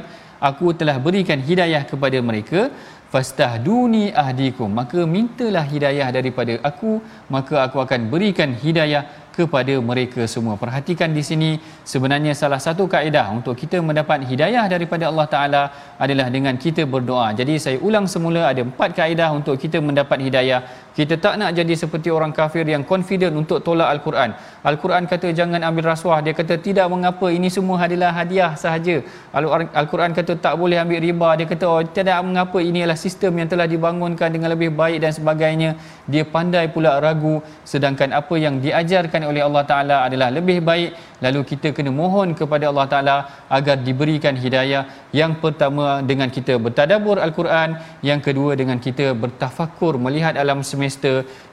aku 0.49 0.74
telah 0.80 0.97
berikan 1.01 1.39
hidayah 1.49 1.84
kepada 1.91 2.20
mereka 2.30 2.61
fastahduni 3.13 4.11
ahdikum 4.24 4.70
maka 4.80 4.99
mintalah 5.15 5.63
hidayah 5.74 6.07
daripada 6.18 6.59
aku 6.70 6.99
maka 7.36 7.55
aku 7.65 7.78
akan 7.86 8.11
berikan 8.13 8.51
hidayah 8.63 9.03
kepada 9.38 9.74
mereka 9.89 10.22
semua. 10.34 10.55
Perhatikan 10.63 11.09
di 11.18 11.22
sini 11.30 11.49
sebenarnya 11.91 12.34
salah 12.41 12.57
satu 12.65 12.84
kaedah 12.93 13.26
untuk 13.38 13.53
kita 13.61 13.78
mendapat 13.88 14.26
hidayah 14.30 14.65
daripada 14.74 15.05
Allah 15.09 15.28
Taala 15.34 15.63
adalah 16.05 16.28
dengan 16.36 16.57
kita 16.63 16.84
berdoa. 16.93 17.28
Jadi 17.39 17.55
saya 17.65 17.78
ulang 17.88 18.09
semula 18.13 18.49
ada 18.51 18.65
empat 18.70 18.97
kaedah 18.99 19.30
untuk 19.38 19.55
kita 19.63 19.78
mendapat 19.89 20.26
hidayah. 20.28 20.86
Kita 20.97 21.13
tak 21.23 21.33
nak 21.39 21.53
jadi 21.57 21.73
seperti 21.81 22.09
orang 22.17 22.31
kafir 22.37 22.65
yang 22.73 22.83
confident 22.91 23.33
untuk 23.41 23.61
tolak 23.65 23.89
Al-Quran. 23.93 24.29
Al-Quran 24.69 25.03
kata 25.11 25.27
jangan 25.39 25.61
ambil 25.67 25.85
rasuah. 25.93 26.19
Dia 26.25 26.33
kata 26.39 26.57
tidak 26.67 26.87
mengapa 26.93 27.27
ini 27.37 27.49
semua 27.55 27.77
adalah 27.85 28.09
hadiah 28.17 28.51
sahaja. 28.63 28.95
Al-Quran 29.81 30.11
kata 30.17 30.33
tak 30.45 30.55
boleh 30.61 30.77
ambil 30.83 30.99
riba. 31.07 31.29
Dia 31.39 31.45
kata 31.51 31.65
oh 31.73 31.81
tidak 31.97 32.17
mengapa 32.27 32.57
ini 32.69 32.81
adalah 32.81 32.97
sistem 33.05 33.37
yang 33.39 33.49
telah 33.51 33.67
dibangunkan 33.73 34.29
dengan 34.35 34.49
lebih 34.55 34.71
baik 34.81 34.97
dan 35.05 35.13
sebagainya. 35.19 35.69
Dia 36.09 36.23
pandai 36.35 36.65
pula 36.73 36.97
ragu 37.05 37.35
sedangkan 37.73 38.09
apa 38.21 38.35
yang 38.45 38.57
diajarkan 38.65 39.21
oleh 39.29 39.45
Allah 39.47 39.63
Taala 39.69 39.97
adalah 40.07 40.29
lebih 40.37 40.59
baik 40.69 40.91
lalu 41.25 41.41
kita 41.51 41.67
kena 41.77 41.91
mohon 42.01 42.29
kepada 42.39 42.65
Allah 42.71 42.87
Taala 42.93 43.15
agar 43.57 43.75
diberikan 43.87 44.33
hidayah 44.43 44.83
yang 45.19 45.31
pertama 45.43 45.85
dengan 46.09 46.29
kita 46.35 46.55
bertadabbur 46.65 47.17
al-Quran 47.27 47.69
yang 48.09 48.19
kedua 48.27 48.51
dengan 48.61 48.77
kita 48.85 49.05
bertafakur 49.23 49.93
melihat 50.05 50.33
alam 50.43 50.61
semesta 50.69 50.86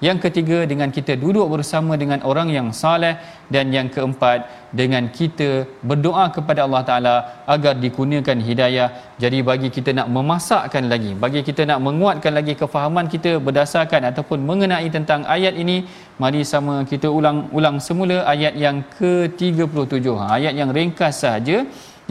yang 0.07 0.18
ketiga 0.24 0.59
dengan 0.70 0.89
kita 0.97 1.12
duduk 1.22 1.47
bersama 1.55 1.93
dengan 2.03 2.20
orang 2.30 2.49
yang 2.57 2.68
saleh 2.82 3.14
dan 3.55 3.72
yang 3.76 3.89
keempat 3.95 4.39
dengan 4.80 5.05
kita 5.18 5.49
berdoa 5.89 6.24
kepada 6.37 6.61
Allah 6.66 6.82
Taala 6.89 7.14
agar 7.55 7.74
dikurniakan 7.85 8.39
hidayah. 8.49 8.89
Jadi 9.22 9.39
bagi 9.49 9.68
kita 9.76 9.91
nak 9.99 10.09
memasakkan 10.16 10.85
lagi, 10.93 11.12
bagi 11.24 11.41
kita 11.49 11.62
nak 11.70 11.80
menguatkan 11.87 12.35
lagi 12.39 12.55
kefahaman 12.62 13.07
kita 13.14 13.39
berdasarkan 13.47 14.11
ataupun 14.11 14.43
mengenai 14.51 14.89
tentang 14.91 15.22
ayat 15.37 15.55
ini, 15.55 15.87
mari 16.22 16.43
sama 16.43 16.82
kita 16.93 17.07
ulang-ulang 17.07 17.78
semula 17.78 18.26
ayat 18.35 18.55
yang 18.59 18.82
ke-37. 18.99 20.07
Ha, 20.20 20.26
ayat 20.39 20.55
yang 20.61 20.70
ringkas 20.74 21.22
saja 21.22 21.62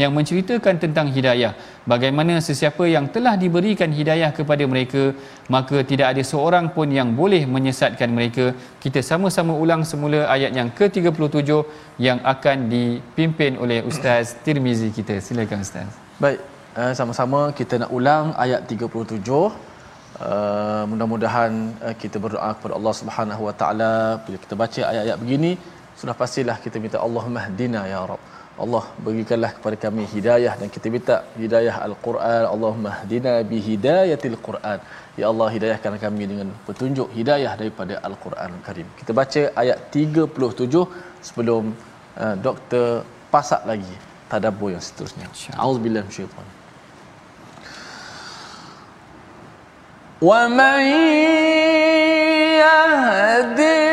yang 0.01 0.11
menceritakan 0.17 0.75
tentang 0.83 1.07
hidayah. 1.15 1.53
Bagaimana 1.91 2.33
sesiapa 2.47 2.83
yang 2.95 3.05
telah 3.15 3.33
diberikan 3.43 3.91
hidayah 3.99 4.29
kepada 4.37 4.63
mereka 4.73 5.03
maka 5.55 5.77
tidak 5.91 6.07
ada 6.13 6.23
seorang 6.31 6.65
pun 6.75 6.87
yang 6.99 7.09
boleh 7.21 7.43
menyesatkan 7.55 8.09
mereka. 8.17 8.45
Kita 8.83 9.01
sama-sama 9.11 9.53
ulang 9.63 9.83
semula 9.91 10.21
ayat 10.35 10.51
yang 10.59 10.69
ke-37 10.79 11.49
yang 12.07 12.19
akan 12.33 12.57
dipimpin 12.73 13.59
oleh 13.65 13.79
Ustaz 13.91 14.33
Tirmizi 14.45 14.89
kita. 14.97 15.17
Silakan 15.27 15.61
Ustaz. 15.67 15.89
Baik 16.23 16.39
uh, 16.79 16.93
sama-sama 16.99 17.41
kita 17.59 17.83
nak 17.83 17.93
ulang 17.99 18.33
ayat 18.45 18.63
37 18.65 19.71
Uh, 20.13 20.85
mudah-mudahan 20.89 21.51
uh, 21.81 21.95
kita 22.01 22.21
berdoa 22.21 22.49
kepada 22.55 22.73
Allah 22.77 22.93
Subhanahu 22.99 23.49
Wa 23.49 23.53
Taala. 23.59 23.93
Bila 24.23 24.37
kita 24.43 24.53
baca 24.61 24.81
ayat-ayat 24.89 25.17
begini 25.17 25.51
sudah 25.99 26.15
pastilah 26.21 26.57
kita 26.63 26.77
minta 26.83 26.97
Allahumma 27.05 27.41
hdina 27.47 27.81
ya 27.91 28.01
rab 28.11 28.21
Allah 28.63 28.83
berikanlah 29.05 29.51
kepada 29.57 29.77
kami 29.85 30.03
hidayah 30.13 30.53
dan 30.61 30.69
kita 30.75 30.87
minta 30.95 31.15
hidayah 31.41 31.75
Al-Quran. 31.87 32.43
Allahumma 32.53 32.91
hdina 33.01 33.33
bi 33.51 33.57
hidayatil 33.57 34.37
Quran. 34.47 34.77
Ya 35.17 35.25
Allah 35.31 35.47
hidayahkan 35.55 35.97
kami 36.05 36.23
dengan 36.31 36.47
petunjuk 36.67 37.09
hidayah 37.17 37.53
daripada 37.61 37.97
Al-Quran 38.09 38.51
Karim. 38.67 38.87
Kita 38.99 39.11
baca 39.21 39.43
ayat 39.61 39.89
37 39.89 40.85
sebelum 41.27 41.73
uh, 42.23 42.35
doktor 42.47 43.01
pasak 43.33 43.65
lagi 43.71 43.95
tadabbur 44.29 44.69
yang 44.75 44.83
seterusnya. 44.89 45.25
Auzubillahi 45.57 46.05
minasyaitan 46.09 46.61
wa 50.23 50.47
man 50.47 50.79
yahdillahu 52.63 53.83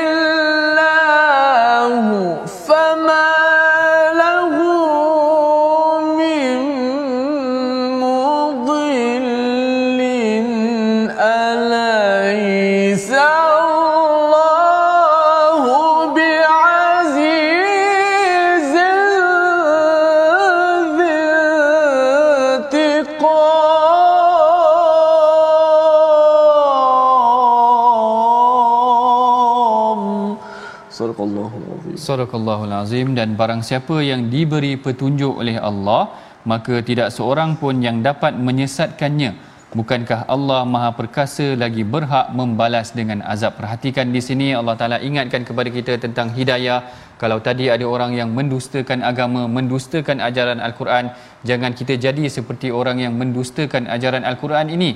Sadaqallahul 32.00 32.72
azim 32.72 33.12
dan 33.18 33.36
barang 33.40 33.60
siapa 33.68 34.00
yang 34.00 34.32
diberi 34.32 34.72
petunjuk 34.84 35.32
oleh 35.44 35.56
Allah 35.60 36.02
maka 36.48 36.80
tidak 36.80 37.12
seorang 37.16 37.60
pun 37.60 37.84
yang 37.84 38.00
dapat 38.08 38.32
menyesatkannya. 38.46 39.32
Bukankah 39.70 40.26
Allah 40.34 40.66
Maha 40.66 40.90
perkasa 40.98 41.54
lagi 41.54 41.86
berhak 41.86 42.34
membalas 42.34 42.90
dengan 42.90 43.22
azab? 43.32 43.54
Perhatikan 43.54 44.10
di 44.10 44.18
sini 44.18 44.50
Allah 44.50 44.74
Taala 44.80 44.98
ingatkan 44.98 45.46
kepada 45.46 45.70
kita 45.70 45.94
tentang 46.04 46.34
hidayah. 46.34 46.90
Kalau 47.22 47.38
tadi 47.38 47.70
ada 47.70 47.86
orang 47.86 48.16
yang 48.18 48.34
mendustakan 48.34 49.04
agama 49.10 49.44
mendustakan 49.46 50.18
ajaran 50.28 50.58
al-Quran 50.58 51.12
jangan 51.44 51.76
kita 51.76 51.94
jadi 52.00 52.24
seperti 52.36 52.72
orang 52.80 52.98
yang 53.04 53.14
mendustakan 53.14 53.86
ajaran 53.86 54.24
al-Quran 54.24 54.72
ini 54.72 54.90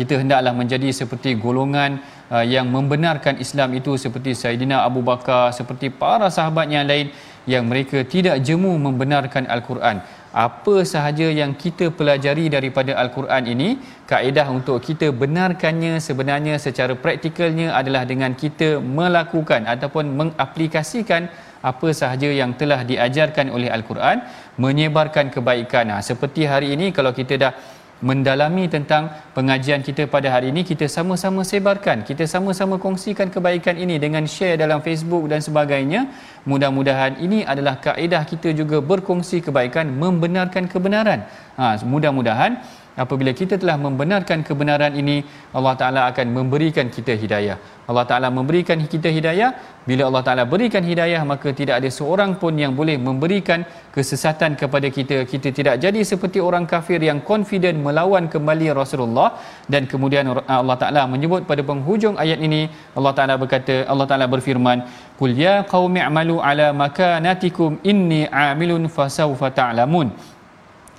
kita 0.00 0.14
hendaklah 0.20 0.52
menjadi 0.60 0.88
seperti 1.00 1.30
golongan 1.44 2.00
uh, 2.32 2.44
yang 2.54 2.66
membenarkan 2.76 3.36
Islam 3.44 3.76
itu 3.80 3.92
seperti 4.04 4.32
Saidina 4.42 4.78
Abu 4.88 5.00
Bakar 5.10 5.52
seperti 5.58 5.92
para 6.02 6.28
sahabat 6.36 6.72
yang 6.76 6.88
lain 6.92 7.12
yang 7.52 7.64
mereka 7.70 8.00
tidak 8.14 8.36
jemu 8.48 8.72
membenarkan 8.86 9.44
al-Quran. 9.54 10.00
Apa 10.30 10.74
sahaja 10.86 11.26
yang 11.40 11.52
kita 11.62 11.86
pelajari 11.98 12.46
daripada 12.54 12.94
al-Quran 13.02 13.44
ini 13.54 13.68
kaedah 14.10 14.46
untuk 14.56 14.78
kita 14.88 15.10
benarkannya 15.22 15.94
sebenarnya 15.98 16.54
secara 16.66 16.94
praktikalnya 17.04 17.68
adalah 17.80 18.02
dengan 18.06 18.32
kita 18.42 18.78
melakukan 18.98 19.66
ataupun 19.74 20.06
mengaplikasikan 20.20 21.26
apa 21.70 21.88
sahaja 22.00 22.30
yang 22.40 22.54
telah 22.60 22.80
diajarkan 22.90 23.50
oleh 23.56 23.68
al-Quran 23.76 24.22
menyebarkan 24.64 25.28
kebaikan. 25.34 25.92
Ha, 25.92 25.96
seperti 26.10 26.48
hari 26.52 26.68
ini 26.76 26.88
kalau 26.96 27.12
kita 27.20 27.34
dah 27.42 27.52
mendalami 28.00 28.64
tentang 28.66 29.12
pengajian 29.36 29.84
kita 29.84 30.08
pada 30.08 30.32
hari 30.32 30.48
ini 30.52 30.64
kita 30.64 30.88
sama-sama 30.88 31.44
sebarkan 31.44 32.02
kita 32.08 32.24
sama-sama 32.24 32.80
kongsikan 32.80 33.28
kebaikan 33.28 33.76
ini 33.76 34.00
dengan 34.00 34.24
share 34.24 34.56
dalam 34.56 34.80
Facebook 34.80 35.28
dan 35.28 35.44
sebagainya. 35.44 36.08
Mudah-mudahan 36.48 37.20
ini 37.20 37.44
adalah 37.44 37.76
kaedah 37.84 38.24
kita 38.24 38.56
juga 38.56 38.80
berkongsi 38.80 39.44
kebaikan 39.44 39.92
membenarkan 39.92 40.64
kebenaran. 40.72 41.28
Ha 41.60 41.76
mudah-mudahan 41.84 42.56
apabila 43.02 43.32
kita 43.40 43.54
telah 43.62 43.76
membenarkan 43.86 44.38
kebenaran 44.48 44.92
ini 45.02 45.16
Allah 45.58 45.74
Taala 45.80 46.00
akan 46.10 46.26
memberikan 46.38 46.86
kita 46.96 47.14
hidayah. 47.22 47.56
Allah 47.90 48.04
Taala 48.10 48.28
memberikan 48.38 48.78
kita 48.92 49.08
hidayah. 49.16 49.50
Bila 49.88 50.02
Allah 50.08 50.22
Taala 50.26 50.42
berikan 50.52 50.82
hidayah 50.90 51.20
maka 51.30 51.48
tidak 51.60 51.74
ada 51.80 51.90
seorang 51.98 52.30
pun 52.42 52.54
yang 52.62 52.72
boleh 52.80 52.96
memberikan 53.08 53.60
kesesatan 53.96 54.54
kepada 54.60 54.88
kita. 54.96 55.16
Kita 55.32 55.48
tidak 55.58 55.76
jadi 55.84 56.00
seperti 56.12 56.38
orang 56.48 56.64
kafir 56.72 57.00
yang 57.08 57.20
confident 57.30 57.76
melawan 57.86 58.26
kembali 58.34 58.68
Rasulullah. 58.80 59.28
Dan 59.72 59.90
kemudian 59.92 60.26
Allah 60.60 60.76
Taala 60.82 61.02
menyebut 61.14 61.42
pada 61.50 61.64
penghujung 61.70 62.14
ayat 62.24 62.38
ini 62.48 62.62
Allah 62.98 63.14
Taala 63.18 63.34
berkata 63.42 63.76
Allah 63.92 64.06
Taala 64.10 64.28
berfirman 64.34 64.78
qul 65.20 65.32
ya 65.44 65.54
qaumi 65.72 66.00
a'malu 66.08 66.36
ala 66.50 66.68
makanatikum 66.84 67.80
inni 67.92 68.22
amilun 68.48 68.86
fasawfa 68.96 69.50
ta'lamun 69.58 70.08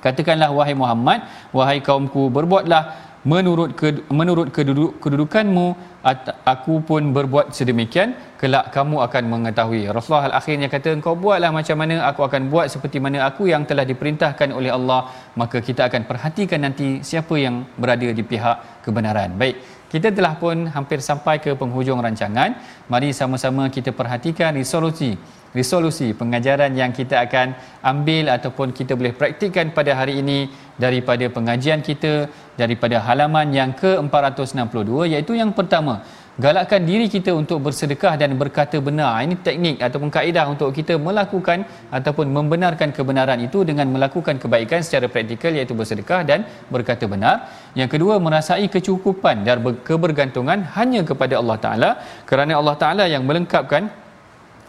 katakanlah 0.04 0.50
wahai 0.58 0.76
Muhammad 0.82 1.20
wahai 1.56 1.80
kaumku 1.80 2.28
berbuatlah 2.34 3.12
menurut 3.22 3.78
ke, 3.80 4.02
menurut 4.10 4.50
keduduk, 4.56 4.98
kedudukanmu. 5.04 5.90
At, 6.02 6.26
aku 6.42 6.82
pun 6.82 7.14
berbuat 7.14 7.54
sedemikian. 7.54 8.18
Kelak 8.42 8.74
kamu 8.74 9.06
akan 9.06 9.24
mengetahui. 9.30 9.86
Rasulullah 9.94 10.34
akhirnya 10.34 10.66
kata 10.66 10.98
engkau 10.98 11.14
buatlah 11.14 11.54
macam 11.54 11.78
mana 11.78 12.10
aku 12.10 12.26
akan 12.26 12.50
buat 12.50 12.74
seperti 12.74 12.98
mana 12.98 13.30
aku 13.30 13.46
yang 13.54 13.70
telah 13.70 13.86
diperintahkan 13.86 14.50
oleh 14.50 14.74
Allah. 14.74 15.14
Maka 15.38 15.62
kita 15.62 15.86
akan 15.90 16.10
perhatikan 16.10 16.66
nanti 16.66 17.06
siapa 17.06 17.38
yang 17.38 17.70
berada 17.78 18.10
di 18.10 18.24
pihak 18.26 18.82
kebenaran. 18.82 19.38
Baik 19.38 19.62
kita 19.92 20.10
telah 20.16 20.40
pun 20.40 20.72
hampir 20.72 21.04
sampai 21.04 21.44
ke 21.44 21.52
penghujung 21.60 22.00
rancangan. 22.00 22.56
Mari 22.88 23.12
sama-sama 23.12 23.68
kita 23.68 23.92
perhatikan 23.92 24.56
resolusi 24.56 25.20
resolusi 25.52 26.16
pengajaran 26.16 26.72
yang 26.72 26.92
kita 26.96 27.20
akan 27.28 27.52
ambil 27.84 28.32
ataupun 28.32 28.72
kita 28.72 28.96
boleh 28.96 29.12
praktikkan 29.12 29.76
pada 29.76 29.92
hari 30.00 30.24
ini 30.24 30.48
daripada 30.80 31.28
pengajian 31.28 31.84
kita 31.84 32.32
daripada 32.56 33.04
halaman 33.04 33.52
yang 33.52 33.72
ke-462 33.76 35.12
iaitu 35.12 35.36
yang 35.36 35.52
pertama 35.52 36.00
galakkan 36.40 36.82
diri 36.88 37.12
kita 37.12 37.32
untuk 37.36 37.60
bersedekah 37.66 38.16
dan 38.16 38.32
berkata 38.40 38.78
benar. 38.80 39.20
Ini 39.26 39.36
teknik 39.48 39.76
ataupun 39.84 40.10
kaedah 40.16 40.46
untuk 40.54 40.70
kita 40.72 40.96
melakukan 40.96 41.68
ataupun 41.92 42.32
membenarkan 42.32 42.96
kebenaran 42.96 43.40
itu 43.48 43.68
dengan 43.68 43.88
melakukan 43.92 44.40
kebaikan 44.40 44.80
secara 44.86 45.12
praktikal 45.12 45.52
iaitu 45.52 45.76
bersedekah 45.76 46.22
dan 46.24 46.48
berkata 46.72 47.04
benar. 47.14 47.36
Yang 47.76 47.90
kedua 47.98 48.16
merasai 48.24 48.68
kecukupan 48.72 49.44
dan 49.44 49.60
kebergantungan 49.90 50.64
hanya 50.78 51.04
kepada 51.04 51.36
Allah 51.42 51.58
Taala 51.66 51.90
kerana 52.30 52.56
Allah 52.62 52.76
Taala 52.80 53.06
yang 53.12 53.26
melengkapkan 53.28 53.92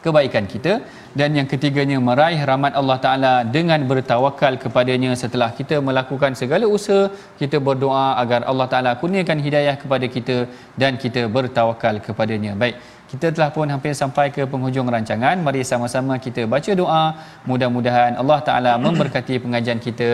kebaikan 0.03 0.45
kita 0.51 0.83
dan 1.21 1.31
yang 1.39 1.49
ketiganya 1.53 1.99
meraih 2.09 2.41
rahmat 2.51 2.73
Allah 2.81 2.99
Taala 3.05 3.33
dengan 3.57 3.81
bertawakal 3.91 4.55
kepadanya 4.65 5.13
setelah 5.23 5.51
kita 5.59 5.79
melakukan 5.89 6.33
segala 6.41 6.67
usaha 6.77 7.11
kita 7.41 7.59
berdoa 7.69 8.07
agar 8.23 8.41
Allah 8.51 8.67
Taala 8.73 8.93
kurniakan 9.03 9.41
hidayah 9.47 9.77
kepada 9.83 10.09
kita 10.17 10.37
dan 10.83 10.95
kita 11.05 11.25
bertawakal 11.37 11.97
kepadanya. 12.09 12.55
Baik 12.63 12.77
kita 13.13 13.29
telah 13.37 13.51
pun 13.57 13.69
hampir 13.73 13.93
sampai 14.03 14.27
ke 14.37 14.43
penghujung 14.53 14.89
rancangan. 14.95 15.37
Mari 15.47 15.63
sama-sama 15.71 16.15
kita 16.27 16.43
baca 16.55 16.73
doa. 16.81 17.05
Mudah-mudahan 17.51 18.17
Allah 18.23 18.39
Taala 18.49 18.73
memberkati 18.87 19.37
pengajian 19.45 19.81
kita. 19.87 20.09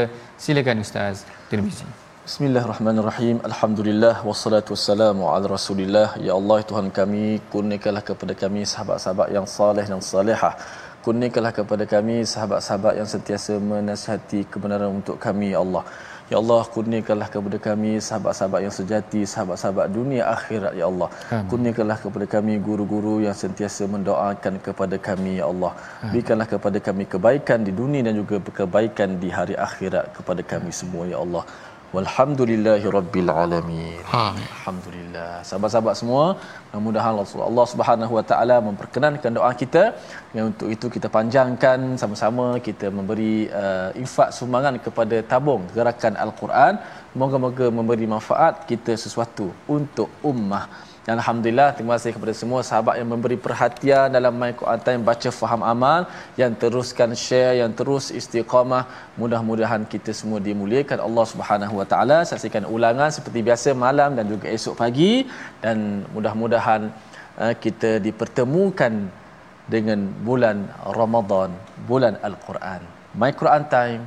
Silakan 0.44 0.82
ustaz. 0.84 1.22
Tirmizi 1.50 1.86
Bismillahirrahmanirrahim. 2.28 3.36
Alhamdulillah. 3.48 4.14
Wassalatu 4.30 4.74
wassalamu 4.74 5.30
ala 5.34 5.46
Rasulillah. 5.54 6.08
Ya 6.26 6.32
Allah 6.40 6.58
Tuhan 6.70 6.88
kami, 6.98 7.26
kurniakanlah 7.52 8.02
kepada 8.08 8.34
kami 8.42 8.62
sahabat-sahabat 8.72 9.28
yang 9.36 9.46
saleh 9.54 9.84
dan 9.92 10.02
salehah. 10.10 10.52
Kurniakanlah 11.08 11.52
kepada 11.56 11.84
kami 11.92 12.16
sahabat-sahabat 12.30 12.94
yang 13.00 13.08
sentiasa 13.12 13.52
menasihati 13.68 14.40
kebenaran 14.52 14.90
untuk 14.98 15.16
kami 15.24 15.46
ya 15.54 15.60
Allah. 15.64 15.82
Ya 16.30 16.36
Allah 16.40 16.58
kurniakanlah 16.74 17.28
kepada 17.34 17.58
kami 17.66 17.92
sahabat-sahabat 18.06 18.60
yang 18.64 18.74
sejati, 18.78 19.20
sahabat-sahabat 19.32 19.86
dunia 19.98 20.22
akhirat 20.34 20.72
ya 20.80 20.84
Allah. 20.90 21.08
Amin. 21.36 21.48
Kurniakanlah 21.50 21.96
kepada 22.04 22.26
kami 22.34 22.54
guru-guru 22.66 23.14
yang 23.24 23.36
sentiasa 23.42 23.88
mendoakan 23.94 24.60
kepada 24.66 24.98
kami 25.08 25.32
ya 25.40 25.46
Allah. 25.52 25.72
Amin. 25.78 26.10
Berikanlah 26.12 26.48
kepada 26.52 26.78
kami 26.88 27.06
kebaikan 27.14 27.64
di 27.68 27.72
dunia 27.80 28.04
dan 28.08 28.14
juga 28.20 28.44
kebaikan 28.60 29.16
di 29.22 29.30
hari 29.38 29.56
akhirat 29.68 30.12
kepada 30.18 30.44
kami 30.52 30.72
semua 30.80 31.08
ya 31.14 31.20
Allah. 31.24 31.44
Walhamdulillahi 31.96 32.86
Rabbil 32.96 33.30
Alamin. 33.42 34.00
Alhamdulillah. 34.22 35.30
Sahabat-sahabat 35.48 35.94
semua, 36.00 36.24
mudah-mudahan 36.68 37.12
Allah 37.48 37.66
Subhanahu 37.72 38.12
Wa 38.18 38.24
Taala 38.30 38.56
memperkenankan 38.66 39.32
doa 39.38 39.50
kita. 39.62 39.84
Yang 40.36 40.46
untuk 40.52 40.68
itu 40.74 40.86
kita 40.96 41.08
panjangkan 41.16 41.96
sama-sama 42.02 42.46
kita 42.68 42.92
memberi 42.98 43.48
uh, 43.62 43.88
infak 44.02 44.36
sumbangan 44.38 44.76
kepada 44.86 45.18
tabung 45.32 45.64
gerakan 45.76 46.20
Al-Quran. 46.24 46.76
Moga-moga 47.20 47.68
memberi 47.78 48.04
manfaat 48.14 48.68
kita 48.70 48.92
sesuatu 49.04 49.48
untuk 49.76 50.10
ummah 50.32 50.87
dan 51.08 51.16
Alhamdulillah 51.24 51.72
terima 51.76 51.96
kasih 51.96 52.12
kepada 52.16 52.34
semua 52.36 52.60
sahabat 52.68 53.00
yang 53.00 53.08
memberi 53.08 53.36
perhatian 53.44 54.12
dalam 54.16 54.36
My 54.40 54.52
Quran 54.60 54.80
Time 54.86 55.00
baca 55.08 55.30
faham 55.32 55.62
amal 55.64 56.04
yang 56.40 56.52
teruskan 56.62 57.16
share 57.16 57.54
yang 57.60 57.72
terus 57.78 58.12
istiqamah. 58.18 58.84
Mudah-mudahan 59.16 59.88
kita 59.88 60.12
semua 60.12 60.36
dimuliakan 60.48 61.00
Allah 61.06 61.24
Subhanahu 61.32 61.80
Wa 61.80 61.86
Taala. 61.88 62.18
Saksikan 62.28 62.68
ulangan 62.68 63.08
seperti 63.08 63.40
biasa 63.40 63.72
malam 63.72 64.20
dan 64.20 64.28
juga 64.28 64.52
esok 64.52 64.76
pagi. 64.84 65.24
Dan 65.64 66.04
mudah-mudahan 66.12 66.92
uh, 67.40 67.54
kita 67.56 68.04
dipertemukan 68.04 69.08
dengan 69.64 70.12
bulan 70.28 70.68
Ramadan 70.92 71.56
bulan 71.88 72.20
Al-Quran. 72.20 72.84
My 73.16 73.32
Quran 73.32 73.64
Time 73.72 74.04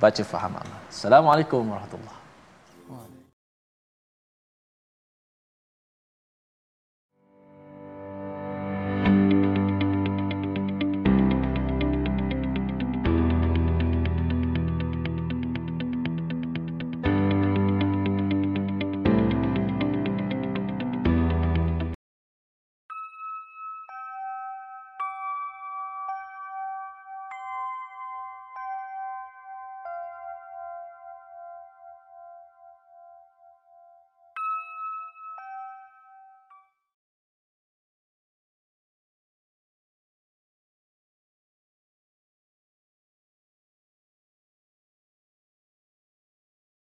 baca 0.00 0.22
faham 0.24 0.56
amal. 0.56 0.80
Assalamualaikum 0.88 1.60
warahmatullahi 1.68 2.17